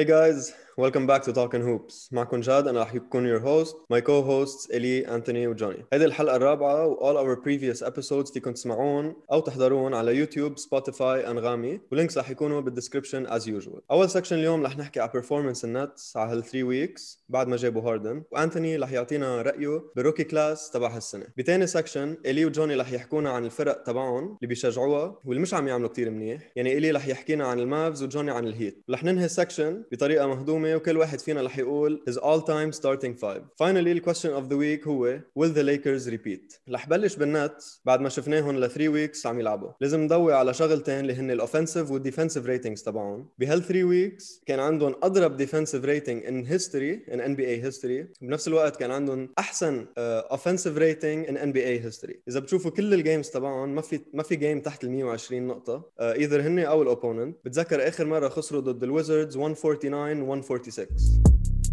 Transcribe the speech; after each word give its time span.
Hey 0.00 0.06
guys, 0.06 0.54
welcome 0.80 1.06
back 1.06 1.22
to 1.22 1.32
Talking 1.32 1.62
Hoops. 1.62 2.08
معكم 2.12 2.40
جاد 2.40 2.68
أنا 2.68 2.82
رح 2.82 2.94
يكون 2.94 3.38
your 3.38 3.42
host. 3.42 3.74
My 3.92 4.00
co-hosts 4.00 4.74
الي, 4.74 5.14
انتوني 5.14 5.46
وجوني. 5.46 5.84
هيدي 5.92 6.04
الحلقة 6.04 6.36
الرابعة 6.36 6.86
و 6.86 6.96
all 6.96 7.16
our 7.16 7.40
previous 7.40 7.86
episodes 7.86 8.32
فيكم 8.32 8.52
تسمعون 8.52 9.16
أو 9.32 9.40
تحضرون 9.40 9.94
على 9.94 10.16
يوتيوب، 10.16 10.58
سبوتيفاي، 10.58 11.30
أنغامي 11.30 11.80
وال 11.90 11.98
links 11.98 12.18
رح 12.18 12.30
يكونوا 12.30 12.60
بال 12.60 12.70
description 12.70 13.26
as 13.26 13.42
usual. 13.42 13.80
أول 13.90 14.10
section 14.10 14.36
اليوم 14.36 14.62
رح 14.66 14.78
نحكي 14.78 15.00
على 15.00 15.10
performance 15.10 15.64
النتس 15.64 16.16
على 16.16 16.32
هال 16.32 16.42
3 16.42 16.64
weeks 16.64 17.24
بعد 17.28 17.48
ما 17.48 17.56
جابوا 17.56 17.82
هاردن 17.82 18.22
وانتوني 18.30 18.76
رح 18.76 18.92
يعطينا 18.92 19.42
رأيه 19.42 19.82
بال 19.96 20.03
rookie 20.03 20.24
class 20.24 20.70
تبع 20.70 20.96
هالسنة. 20.96 21.26
بتاني 21.36 21.66
section 21.66 22.16
الي 22.26 22.44
وجوني 22.44 22.74
رح 22.74 22.92
يحكونا 22.92 23.30
عن 23.30 23.44
الفرق 23.44 23.82
تبعهم 23.82 24.24
اللي 24.24 24.46
بيشجعوها 24.48 25.20
واللي 25.24 25.42
مش 25.42 25.54
عم 25.54 25.68
يعملوا 25.68 25.88
كثير 25.88 26.10
منيح. 26.10 26.52
يعني 26.56 26.78
الي 26.78 26.90
رح 26.90 27.08
يحكينا 27.08 27.46
عن 27.46 27.60
المافز 27.60 28.02
وجوني 28.02 28.30
عن 28.30 28.46
الهيت. 28.46 28.84
رح 28.90 29.04
ننهي 29.04 29.24
ال 29.24 29.31
section 29.31 29.84
بطريقة 29.92 30.26
مهضومة 30.70 30.76
وكل 30.76 30.96
واحد 30.96 31.20
فينا 31.20 31.42
رح 31.42 31.58
يقول 31.58 32.02
his 32.10 32.14
all 32.14 32.40
time 32.40 32.72
starting 32.80 33.14
five. 33.20 33.42
Finally 33.62 33.94
the 33.94 34.04
question 34.04 34.30
of 34.30 34.48
the 34.48 34.56
week 34.56 34.86
هو 34.86 35.20
will 35.38 35.52
the 35.52 35.62
Lakers 35.62 36.10
repeat؟ 36.10 36.58
رح 36.70 36.88
بلش 36.88 37.16
بالنتس 37.16 37.52
بعد 37.84 38.00
ما 38.00 38.08
شفناهم 38.08 38.56
ل 38.56 38.70
3 38.70 38.88
weeks 38.88 39.26
عم 39.26 39.40
يلعبوا. 39.40 39.70
لازم 39.80 40.00
نضوي 40.00 40.32
على 40.32 40.54
شغلتين 40.54 41.00
اللي 41.00 41.14
هن 41.14 41.30
ال 41.30 41.36
offensive 41.36 41.90
وال 41.90 42.00
defensive 42.00 42.46
ratings 42.46 42.82
تبعهم. 42.82 43.28
بهال 43.38 43.62
3 43.62 43.84
weeks 43.84 44.42
كان 44.46 44.60
عندهم 44.60 44.94
أضرب 45.02 45.36
defensive 45.36 45.84
rating 45.84 46.26
in 46.26 46.46
history 46.46 47.04
in 47.12 47.20
NBA 47.20 47.46
history 47.46 48.06
بنفس 48.20 48.48
الوقت 48.48 48.76
كان 48.76 48.90
عندهم 48.90 49.28
أحسن 49.38 49.86
offensive 49.98 50.78
rating 50.78 51.28
in 51.28 51.36
NBA 51.36 51.66
history. 51.66 52.20
إذا 52.28 52.40
بتشوفوا 52.40 52.70
كل 52.70 52.94
ال 52.94 53.00
games 53.00 53.28
تبعهم 53.30 53.74
ما 53.74 53.80
في 53.80 54.00
ما 54.14 54.22
في 54.22 54.36
game 54.36 54.60
تحت 54.60 54.84
ال 54.84 54.90
120 54.90 55.46
نقطة 55.46 55.90
either 56.00 56.40
هن 56.40 56.58
أو 56.58 56.82
ال 56.82 56.87
opponent. 56.87 57.36
بتذكر 57.44 57.88
آخر 57.88 58.06
مرة 58.06 58.28
خسروا 58.28 58.60
ضد 58.60 58.82
الويزردز 58.82 59.36
149 59.36 60.22
46. 60.50 61.69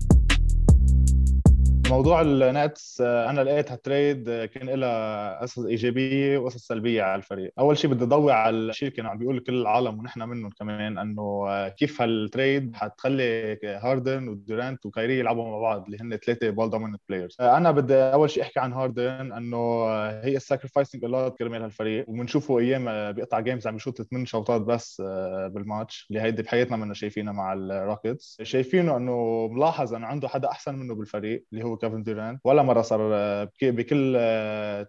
موضوع 1.90 2.22
النتس 2.22 3.02
أنا 3.02 3.42
لقيت 3.42 3.72
هال 3.72 3.93
trade 3.93 4.46
كان 4.46 4.70
لها 4.70 5.42
قصص 5.42 5.66
إيجابية 5.66 6.38
وقصص 6.38 6.68
سلبية 6.68 7.04
على 7.04 7.16
الفريق، 7.16 7.54
أول 7.60 7.78
شيء 7.78 7.92
بدي 7.92 8.06
ضوي 8.06 8.32
على 8.32 8.56
الشيء 8.56 8.90
كانوا 8.90 9.12
عم 9.12 9.18
بيقول 9.18 9.40
كل 9.40 9.62
العالم 9.62 10.00
ونحن 10.00 10.22
منهم 10.22 10.50
كمان 10.60 10.98
إنه 10.98 11.68
كيف 11.68 12.02
هال 12.02 12.23
trade 12.23 12.76
حتخلي 12.76 13.60
هاردن 13.64 14.28
ودورانت 14.28 14.86
وكايري 14.86 15.20
يلعبوا 15.20 15.52
مع 15.52 15.60
بعض 15.60 15.86
اللي 15.86 15.98
هن 16.02 16.18
ثلاثة 16.18 16.50
ball 16.50 16.70
dominant 16.70 17.02
players، 17.10 17.38
أنا 17.40 17.72
بدي 17.72 17.96
أول 17.96 18.30
شيء 18.30 18.44
أحكي 18.44 18.60
عن 18.60 18.74
هاردن 18.74 19.32
إنه 19.32 19.86
he 20.10 20.36
is 20.36 20.46
sacrificing 20.46 21.06
a 21.06 21.14
lot 21.14 21.38
كرمال 21.38 21.62
هالفريق 21.62 22.10
وبنشوفه 22.10 22.60
أيام 22.60 23.12
بيقطع 23.12 23.40
games 23.40 23.68
عم 23.68 23.76
يشوط 23.76 24.02
ثمان 24.02 24.26
شوطات 24.26 24.62
بس 24.62 25.02
بالماتش 25.48 26.08
اللي 26.10 26.22
هيدي 26.22 26.42
بحياتنا 26.44 26.78
منا 26.78 26.94
شايفينها 26.94 27.34
مع 27.34 27.54
الروكيتس، 27.54 28.38
شايفينه 28.44 28.98
إنه 28.98 29.48
ملاحظ 29.48 29.94
إنه 29.94 30.08
عنده 30.08 30.28
حدا 30.28 30.52
أحسن 30.52 30.76
منه 30.76 30.96
بالفريق 30.96 31.46
اللي 31.54 31.66
هو 31.66 31.77
كيفن 31.78 32.04
دورانت 32.04 32.42
ولا 32.44 32.62
مرة 32.64 32.82
صار 32.82 33.00
بكل 33.62 34.14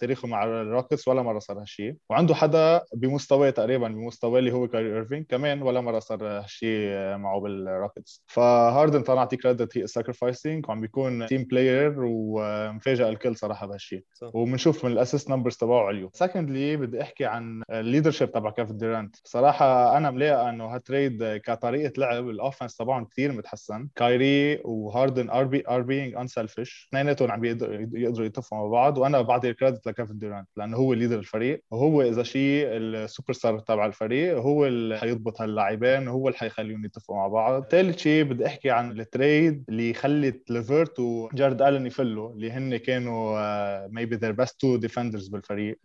تاريخه 0.00 0.28
مع 0.28 0.44
الروكيتس 0.44 1.08
ولا 1.08 1.22
مرة 1.22 1.38
صار 1.38 1.60
هالشيء. 1.60 1.96
وعنده 2.10 2.34
حدا 2.34 2.82
بمستواه 2.94 3.50
تقريبا 3.50 3.88
بمستواه 3.88 4.38
اللي 4.38 4.52
هو 4.52 4.68
كايري 4.68 4.86
ايرفينج 4.86 5.24
كمان 5.24 5.62
ولا 5.62 5.80
مرة 5.80 5.98
صار 5.98 6.24
هالشيء 6.24 7.16
معه 7.16 7.40
بالروكيتس. 7.40 8.24
فهاردن 8.26 9.02
طلع 9.02 9.20
اعطيه 9.20 9.36
credit 9.36 9.78
he's 9.78 9.86
sacrificing 9.86 10.68
وعم 10.68 10.80
بيكون 10.80 11.26
team 11.26 11.44
player 11.44 11.94
ومفاجئ 11.98 13.08
الكل 13.08 13.36
صراحة 13.36 13.66
بهالشيء. 13.66 14.04
وبنشوف 14.22 14.84
من 14.84 14.92
ال 14.92 14.98
assist 14.98 15.30
numbers 15.30 15.56
تبعه 15.56 15.86
عليوا 15.86 16.10
secondly 16.14 16.76
بدي 16.76 17.02
أحكي 17.02 17.24
عن 17.24 17.62
ال 17.70 17.76
leadership 17.76 18.32
تبع 18.32 18.50
كيفن 18.50 18.76
دورانت. 18.76 19.16
صراحة 19.24 19.96
أنا 19.96 20.10
ملاقي 20.10 20.50
إنه 20.50 20.64
هال 20.64 20.85
trade 20.85 21.36
كطريقة 21.36 21.92
لعب 21.98 22.28
ال 22.28 22.34
offense 22.34 22.76
تبعهم 22.76 23.04
كثير 23.04 23.32
متحسن. 23.32 23.88
كايري 23.96 24.60
وهاردن 24.64 25.30
are 25.30 25.44
be 25.44 25.64
are 25.68 25.82
being 25.82 26.14
unselfish 26.14 26.77
اثنيناتهم 26.88 27.30
عم 27.30 27.44
يقدروا 27.44 28.26
يتفقوا 28.26 28.58
مع 28.58 28.66
بعض 28.66 28.98
وأنا 28.98 29.20
بعطي 29.20 29.50
ال 29.50 29.56
credit 29.56 29.86
لكيفن 29.86 30.18
دورانت 30.18 30.48
لأنه 30.56 30.76
هو 30.76 30.92
leader 30.92 31.18
الفريق 31.18 31.62
وهو 31.70 32.02
إذا 32.02 32.22
شيء 32.22 32.66
السوبر 32.68 33.32
ستار 33.32 33.58
تبع 33.58 33.86
الفريق 33.86 34.38
هو 34.38 34.66
اللي 34.66 34.98
حيضبط 34.98 35.40
هاللاعبين 35.40 36.08
وهو 36.08 36.28
اللي 36.28 36.38
حيخليهم 36.38 36.84
يتفقوا 36.84 37.16
مع 37.16 37.28
بعض. 37.28 37.64
ثالث 37.64 37.98
شيء 37.98 38.24
بدي 38.24 38.46
أحكي 38.46 38.70
عن 38.70 39.00
ال 39.00 39.11
trade 39.11 39.64
اللي 39.68 39.94
خلت 39.94 40.50
ليفرت 40.50 41.00
وجارد 41.00 41.62
آلن 41.62 41.86
يفلوا 41.86 42.32
اللي 42.32 42.52
هن 42.52 42.76
كانوا 42.76 43.88
maybe 43.88 44.16
their 44.16 44.32
best 44.32 44.60
two 44.60 44.76
defenders 44.76 45.28
بالفريق. 45.28 45.78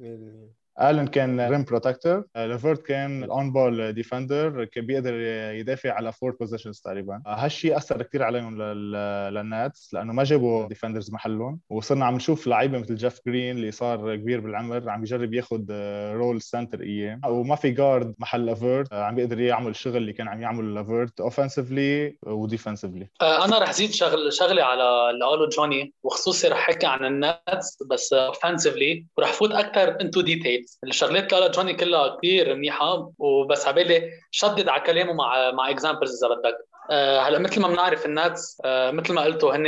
آلن 0.82 1.08
كان 1.08 1.42
rim 1.42 1.64
protector 1.64 2.24
ليفرت 2.36 2.82
كان 2.82 3.24
ال 3.24 3.52
on-ball 3.52 3.94
defender 3.94 4.66
كان 4.66 4.86
بيقدر 4.86 5.14
يدافع 5.54 5.92
على 5.94 6.12
four 6.12 6.32
positions 6.32 6.80
تقريبا. 6.80 7.22
هالشيء 7.28 7.78
أثر 7.78 8.04
كثير 8.04 8.24
عليهم 8.24 8.62
للناتس 8.62 9.94
لأنه 9.94 10.14
ما 10.14 10.24
جابوا 10.24 10.68
defenders 10.68 11.12
محلهم 11.12 11.60
وصرنا 11.70 12.06
عم 12.06 12.16
نشوف 12.16 12.48
لعيبة 12.48 12.80
مثل 12.80 12.96
جيف 12.96 13.20
جرين 13.28 13.56
اللي 13.56 13.72
صار 13.72 14.16
كبير 14.16 14.40
بالعمر 14.40 14.90
عم 14.90 15.04
يجرب 15.04 15.34
ياخذ 15.34 15.64
role 16.14 16.42
center 16.42 16.82
إياه. 16.82 17.20
وما 17.26 17.56
في 17.56 17.72
guard 17.72 18.16
محل 18.20 18.42
ليفرت 18.42 18.94
عم 18.94 19.16
بيقدر 19.16 19.40
يعمل 19.40 19.70
الشغل 19.70 19.98
اللي 19.98 20.14
كان 20.14 20.28
عم 20.28 20.42
يعمله 20.42 20.82
ليفرت 20.82 21.22
اوفنسively 21.22 22.16
وديفنسively 22.28 23.06
أنا 23.22 23.60
رح 23.60 23.72
زيد 23.72 23.92
شغل 23.92 24.34
شغله 24.34 24.64
على 24.64 25.10
اللي 25.10 25.26
قاله 25.26 25.50
جوني 25.50 25.94
وخصوصي 26.04 26.48
رح 26.48 26.70
احكي 26.70 26.86
عن 26.86 27.06
الناتس 27.06 27.84
بس 27.90 28.14
اوفنسively 28.14 29.04
ورح 29.18 29.34
فوت 29.34 29.52
أكثر 29.52 30.02
into 30.02 30.22
detail 30.22 30.63
الشغلات 30.84 31.24
اللي 31.24 31.28
قالها 31.30 31.48
جوني 31.48 31.74
كلها 31.74 32.18
كثير 32.18 32.56
منيحة 32.56 33.12
وبس 33.18 33.68
عبالي 33.68 34.12
شدد 34.32 34.70
على 34.70 34.82
كلامه 34.82 35.14
مع 35.14 35.52
مع 35.52 35.70
examples 35.70 36.24
إذا 36.24 36.36
بدك. 36.36 36.73
هلا 36.92 37.40
مثل 37.40 37.62
ما 37.62 37.68
بنعرف 37.68 38.06
الناتس 38.06 38.62
مثل 38.66 39.14
ما 39.14 39.22
قلتوا 39.22 39.56
هن 39.56 39.68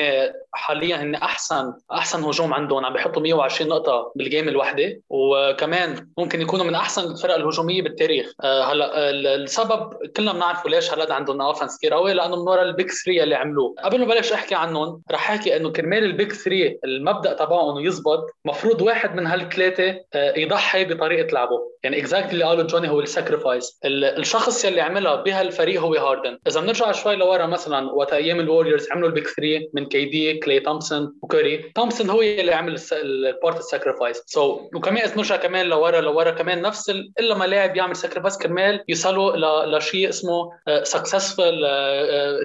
حاليا 0.53 0.95
هن 0.95 1.15
أحسن 1.15 1.73
أحسن 1.91 2.23
هجوم 2.23 2.53
عندهم 2.53 2.85
عم 2.85 2.93
بيحطوا 2.93 3.21
120 3.21 3.69
نقطة 3.69 4.11
بال 4.15 4.27
game 4.27 4.49
الوحدة. 4.49 5.01
وكمان 5.09 6.09
ممكن 6.17 6.41
يكونوا 6.41 6.65
من 6.65 6.75
أحسن 6.75 7.11
الفرق 7.11 7.35
الهجومية 7.35 7.81
بالتاريخ. 7.81 8.31
هلا 8.41 9.09
السبب 9.09 9.93
كلنا 10.17 10.33
بنعرفه 10.33 10.69
ليش 10.69 10.93
هلا 10.93 11.13
عندهم 11.13 11.41
offense 11.41 11.77
كثير 11.77 11.93
قوي 11.93 12.13
لأنه 12.13 12.35
من 12.35 12.47
وراء 12.47 12.63
ال 12.63 12.70
big 12.70 12.91
3 12.91 13.23
اللي 13.23 13.35
عملوه. 13.35 13.75
قبل 13.83 13.99
ما 13.99 14.05
بلش 14.05 14.33
أحكي 14.33 14.55
عنهم 14.55 15.01
رح 15.11 15.31
أحكي 15.31 15.55
إنه 15.55 15.71
كرمال 15.71 16.03
ال 16.03 16.11
big 16.11 16.33
3 16.33 16.79
المبدأ 16.83 17.33
تبعه 17.33 17.71
انه 17.71 17.87
يزبط. 17.87 18.25
مفروض 18.45 18.81
واحد 18.81 19.15
من 19.15 19.27
هالثلاثة 19.27 19.99
يضحي 20.15 20.85
بطريقة 20.85 21.33
لعبه. 21.33 21.75
يعني 21.83 21.99
exactly 21.99 22.31
اللي 22.31 22.45
قاله 22.45 22.63
جوني 22.63 22.89
هو 22.89 22.99
ال 22.99 23.07
sacrifice 23.07 23.79
الشخص 23.85 24.65
يلي 24.65 24.81
عملها 24.81 25.15
بهالفريق 25.15 25.81
هو 25.81 25.93
هاردن 25.93 26.39
إذا 26.47 26.61
بنرجع 26.61 26.89
شوي 27.05 27.15
لورا 27.15 27.45
مثلا 27.45 27.91
وقت 27.91 28.13
أيام 28.13 28.39
الوريورز 28.39 28.91
عملوا 28.91 29.09
ال 29.09 29.14
big 29.14 29.27
3 29.27 29.69
من 29.73 29.85
KD 29.85 30.37
كلي 30.37 30.59
تومسون 30.59 31.13
وكوري، 31.21 31.71
تومسون 31.75 32.09
هو 32.09 32.21
اللي 32.21 32.53
عمل 32.53 32.79
ال 32.93 33.06
part 33.06 33.57
ال 33.57 33.64
sacrifice 33.64 34.23
so 34.25 34.57
so, 34.57 34.75
وكمان 34.75 35.03
إذا 35.03 35.17
نرجع 35.17 35.35
كمان 35.35 35.65
لورا 35.65 36.01
لورا 36.01 36.31
كمان 36.31 36.61
نفس 36.61 36.89
إلا 37.19 37.35
ما 37.35 37.45
لاعب 37.45 37.75
يعمل 37.75 37.95
sacrifice 37.95 38.37
كرمال 38.37 38.83
يوصلوا 38.87 39.77
لشيء 39.77 40.09
اسمه 40.09 40.51
successful 40.83 41.55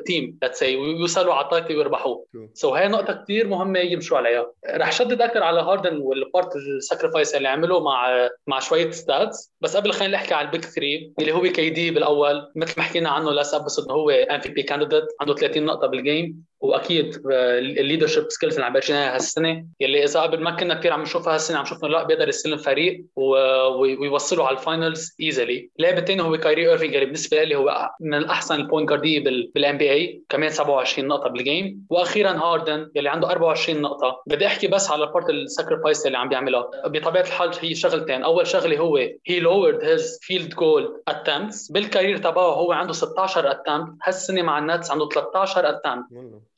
team 0.06 0.38
let's 0.42 0.58
say 0.58 0.76
ويوصلوا 0.76 1.34
على 1.34 1.44
ال 1.44 1.50
title 1.50 1.76
ويربحوه. 1.76 2.26
so 2.54 2.70
so, 2.70 2.74
هي 2.74 2.88
نقطة 2.88 3.12
كثير 3.12 3.46
مهمة 3.46 3.78
يمشوا 3.78 4.18
عليها. 4.18 4.52
رح 4.70 4.92
شدد 4.92 5.22
أكثر 5.22 5.42
على 5.42 5.60
هاردن 5.60 5.96
وال 5.96 6.16
part 6.16 6.56
ال 6.56 6.64
sacrifice 6.64 7.34
اللي 7.34 7.48
عمله 7.48 7.80
مع 7.80 8.28
مع 8.46 8.58
شوية 8.58 8.90
stats 8.90 9.52
بس 9.60 9.76
قبل 9.76 9.92
خلينا 9.92 10.16
نحكي 10.16 10.34
على 10.34 10.46
ال 10.46 10.51
big 10.51 10.64
3 10.64 10.80
اللي 11.18 11.32
هو 11.32 11.42
KD 11.42 11.90
بالأول. 11.90 12.52
مثل 12.56 12.74
ما 12.76 12.82
حكينا 12.82 13.10
عنه 13.10 13.30
last 13.32 13.54
episode 13.54 13.90
هو 13.90 14.10
MVP 14.10 14.62
candidate 14.62 15.04
عنده 15.20 15.34
30 15.34 15.64
نقطه 15.64 15.86
بال 15.86 16.06
game 16.06 16.44
وأكيد 16.60 17.22
ال 17.26 17.35
leadership 17.35 18.24
skills 18.28 18.54
اللي 18.54 18.66
عم 18.66 18.72
بيرجينا 18.72 19.14
هالسنة 19.14 19.66
يلي 19.80 20.04
إذا 20.04 20.20
قبل 20.20 20.42
ما 20.42 20.50
كنا 20.50 20.74
كثير 20.74 20.92
عم 20.92 21.02
نشوفها 21.02 21.34
هالسنة 21.34 21.56
عم 21.56 21.62
نشوف 21.62 21.84
انه 21.84 21.92
لا 21.92 22.02
بيقدر 22.02 22.28
يستلم 22.28 22.56
فريق 22.56 23.04
ويوصله 23.16 24.46
على 24.46 24.56
ال 24.58 24.67
finals 24.67 25.16
easily 25.20 25.70
اللاعب 25.76 25.98
الثاني 25.98 26.22
هو 26.22 26.36
كايري 26.36 26.70
ايرفينج 26.70 26.94
اللي 26.94 27.06
بالنسبة 27.06 27.44
لي 27.44 27.54
هو 27.54 27.90
من 28.00 28.14
الأحسن 28.14 28.54
ال 28.54 28.60
point 28.60 28.88
guardيه 28.88 29.24
بال 29.54 29.78
NBA 29.78 30.22
كمان 30.28 30.50
27 30.50 31.08
نقطة 31.08 31.28
بال 31.28 31.48
game 31.48 31.86
وأخيرا 31.90 32.30
هاردن 32.30 32.90
يلي 32.94 33.08
عنده 33.08 33.30
24 33.30 33.80
نقطة. 33.80 34.22
بدي 34.26 34.46
أحكي 34.46 34.66
بس 34.68 34.90
على 34.90 35.06
part 35.06 35.30
ال 35.30 35.38
sacrifice 35.38 36.06
اللي 36.06 36.18
عم 36.18 36.28
بيعملها 36.28 36.70
بطبيعة 36.84 37.22
الحال 37.22 37.50
هي 37.60 37.74
شغلتين. 37.74 38.22
أول 38.22 38.46
شغلة 38.46 38.78
هو 38.78 38.96
he 39.26 39.40
lowered 39.40 39.84
his 39.84 40.18
field 40.22 40.54
goal 40.54 41.02
attempts 41.08 41.70
بال 41.72 41.83
career 41.83 42.16
تبعه 42.16 42.52
هو 42.52 42.72
عنده 42.72 42.92
16 42.92 43.50
attempt 43.50 43.88
هالسنة 44.04 44.42
مع 44.42 44.58
النتس 44.58 44.90
عنده 44.90 45.08
13 45.08 45.68
attempt 45.68 46.04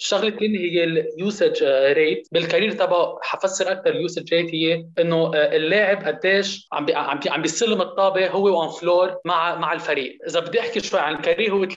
الشغله 0.02 0.28
الثانية 0.28 0.58
هي 0.58 0.84
ال 0.85 0.98
usage 0.98 1.64
rate 1.93 2.29
بال 2.32 2.43
career 2.43 2.73
تبعه 2.72 3.19
حفسر 3.22 3.72
أكثر 3.72 3.90
ال 3.91 3.98
usage 3.98 4.35
rate 4.35 4.55
هي 4.54 4.87
إنه 4.99 5.31
اللاعب 5.34 6.04
قديش 6.04 6.69
عم 6.72 6.87
بي 6.87 6.94
عم, 6.94 7.19
بي 7.19 7.31
عم 7.31 7.43
بيستلم 7.43 7.81
الطابة 7.81 8.28
هو 8.28 8.49
on 8.62 8.69
floor 8.69 9.17
مع 9.25 9.58
مع 9.58 9.72
الفريق. 9.72 10.19
إذا 10.28 10.40
بدي 10.40 10.60
أحكي 10.60 10.81
شوي 10.81 11.00
عن 11.00 11.14
ال 11.14 11.20
career 11.20 11.53
هو 11.52 11.66
30% 11.66 11.75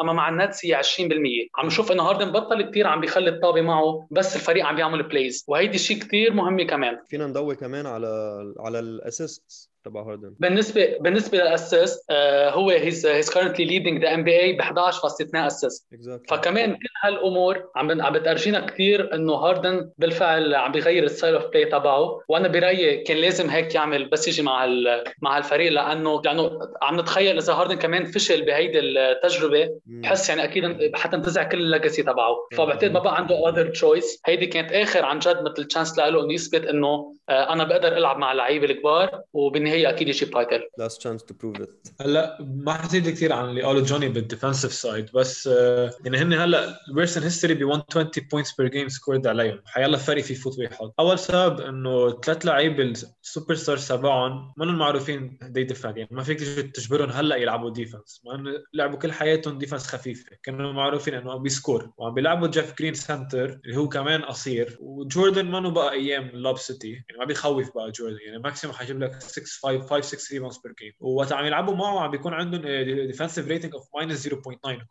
أما 0.00 0.12
مع 0.12 0.28
النتس 0.28 0.66
هي 0.66 0.82
20% 0.82 1.58
عم 1.58 1.66
نشوف 1.66 1.92
إنه 1.92 2.02
هاردن 2.02 2.32
بطل 2.32 2.62
كثير 2.70 2.86
عم 2.86 3.00
بيخلي 3.00 3.30
الطابة 3.30 3.60
معه 3.60 4.08
بس 4.10 4.36
الفريق 4.36 4.66
عم 4.66 4.76
بيعمل 4.76 5.02
plays 5.02 5.44
وهيدي 5.48 5.78
شيء 5.78 5.98
كثير 5.98 6.32
مهم 6.32 6.66
كمان. 6.66 6.98
فينا 7.08 7.26
نضوي 7.26 7.56
كمان 7.56 7.86
على 7.86 8.38
على 8.58 8.78
ال 8.78 8.91
assist 8.91 9.71
تبع 9.84 10.02
هاردن 10.02 10.34
بالنسبة 10.38 10.96
بالنسبة 11.00 11.38
لل 11.38 11.55
assist 11.55 12.04
آه 12.10 12.50
هو 12.50 12.70
he's 12.70 13.06
he's 13.06 13.30
currently 13.30 13.64
leading 13.64 14.02
the 14.02 14.14
NBA 14.14 14.52
ب 14.52 14.62
11.2 14.62 14.68
assist. 15.34 15.86
Exactly. 15.94 16.28
فكمان 16.28 16.72
كل 16.74 16.88
هالأمور 17.04 17.70
عم 17.76 18.02
عم 18.02 18.12
بترجينا 18.12 18.60
كثير 18.66 19.14
إنه 19.14 19.32
هاردن 19.34 19.90
بالفعل 19.98 20.54
عم 20.54 20.72
بيغير 20.72 21.04
ال 21.04 21.09
style 21.09 21.34
of 21.34 21.46
play 21.46 21.64
تبعه. 21.64 22.20
وأنا 22.28 22.48
برأيي 22.48 22.96
كان 22.96 23.16
لازم 23.16 23.50
هيك 23.50 23.74
يعمل 23.74 24.08
بس 24.08 24.28
يجي 24.28 24.42
مع 24.42 24.68
مع 25.22 25.38
الفريق 25.38 25.72
لأنه 25.72 26.22
لأنه 26.24 26.50
عم 26.82 27.00
نتخيل 27.00 27.36
إذا 27.36 27.52
هاردن 27.52 27.76
كمان 27.76 28.04
فشل 28.04 28.42
بهيدي 28.44 28.78
التجربة 28.78 29.68
بحس 29.86 30.28
يعني 30.28 30.44
أكيد 30.44 30.96
حتنتزع 30.96 31.42
كل 31.42 31.58
ال 31.58 31.64
legacy 31.64 32.02
تبعه. 32.02 32.36
فبعتقد 32.56 32.90
ما 32.92 33.00
بقى 33.00 33.16
عنده 33.16 33.48
other 33.48 33.66
choice 33.66 34.20
هيدي 34.26 34.46
كانت 34.46 34.72
آخر 34.72 35.04
عن 35.04 35.18
جد 35.18 35.42
مثل 35.42 35.64
chance 35.64 35.98
له 35.98 36.24
إنه 36.24 36.32
يثبت 36.34 36.66
انه 36.66 37.14
أنا 37.30 37.64
بقدر 37.64 37.96
ألعب 37.96 38.18
مع 38.18 38.32
اللعيبة 38.32 38.64
الكبار 38.64 39.20
وبالنهايه 39.32 39.71
أكيد 39.72 40.08
يجيب 40.08 40.30
title 40.30 40.68
last 40.78 41.00
chance 41.00 41.24
to 41.24 41.34
prove 41.34 41.60
it 41.60 41.86
هلا 42.00 42.38
ما 42.40 42.72
حزيد 42.72 43.08
كثير 43.08 43.32
عن 43.32 43.48
اللي 43.48 43.62
قاله 43.62 43.80
جوني 43.80 44.08
بال 44.08 44.20
defensive 44.20 44.72
side 44.72 45.10
بس 45.14 45.46
آه، 45.46 45.90
يعني 46.04 46.18
هن 46.18 46.32
هلا 46.32 46.78
ال 46.88 46.92
worst 46.92 47.14
in 47.14 47.22
history 47.22 47.54
ب 47.54 47.62
120 47.62 48.10
points 48.32 48.52
per 48.52 48.68
game 48.68 48.88
scored 48.88 49.26
عليهم. 49.26 49.60
حيلا 49.66 49.96
فريق 49.96 50.24
في 50.24 50.34
فوت 50.34 50.58
ويحط 50.58 50.94
أول 51.00 51.18
سبب 51.18 51.60
إنه 51.60 52.20
ثلاث 52.20 52.46
لعيبه 52.46 52.82
ال 53.22 53.54
superstars 53.54 53.88
تبعهم 53.88 54.52
منهم 54.56 54.78
معروفين 54.78 55.38
they 55.42 55.64
defend 55.64 55.96
يعني 55.96 56.08
ما 56.12 56.22
فيك 56.22 56.40
تجبرهم 56.74 57.10
هلا 57.10 57.36
يلعبوا 57.36 57.70
defense 57.70 58.22
ما 58.24 58.52
لعبوا 58.74 58.98
كل 58.98 59.12
حياتهم 59.12 59.58
defense 59.58 59.86
خفيفة. 59.86 60.36
كانوا 60.42 60.72
معروفين 60.72 61.14
إنه 61.14 61.36
بي 61.36 61.51
score 61.51 61.90
وعم 61.96 62.14
بيلعبوا 62.14 62.48
جيف 62.48 62.74
جرين 62.78 62.94
center 62.94 63.60
اللي 63.64 63.76
هو 63.76 63.88
كمان 63.88 64.22
قصير. 64.22 64.76
وجوردن 64.80 65.46
ما 65.46 65.68
بقى 65.68 65.92
أيام 65.92 66.30
Lob 66.34 66.58
City 66.58 66.90
يعني 66.90 67.18
ما 67.18 67.24
بيخوف 67.24 67.74
بقى 67.74 67.90
جوردن 67.90 68.18
يعني 68.26 68.38
maximum 68.38 68.76
حيجيب 68.76 69.02
لك 69.02 69.22
6 69.22 69.42
5 69.62 69.86
5 69.86 70.16
6 70.16 70.32
rebounds 70.34 70.58
per 70.58 70.72
game 70.80 70.92
ووقت 71.00 71.32
عم 71.32 71.44
يلعبوا 71.44 71.74
معه 71.74 72.00
عم 72.00 72.10
بيكون 72.10 72.34
عندهم 72.34 72.62
defensive 73.06 73.48
rating 73.48 73.74
of 73.74 73.88
minus 73.94 74.28
0.9 74.28 74.34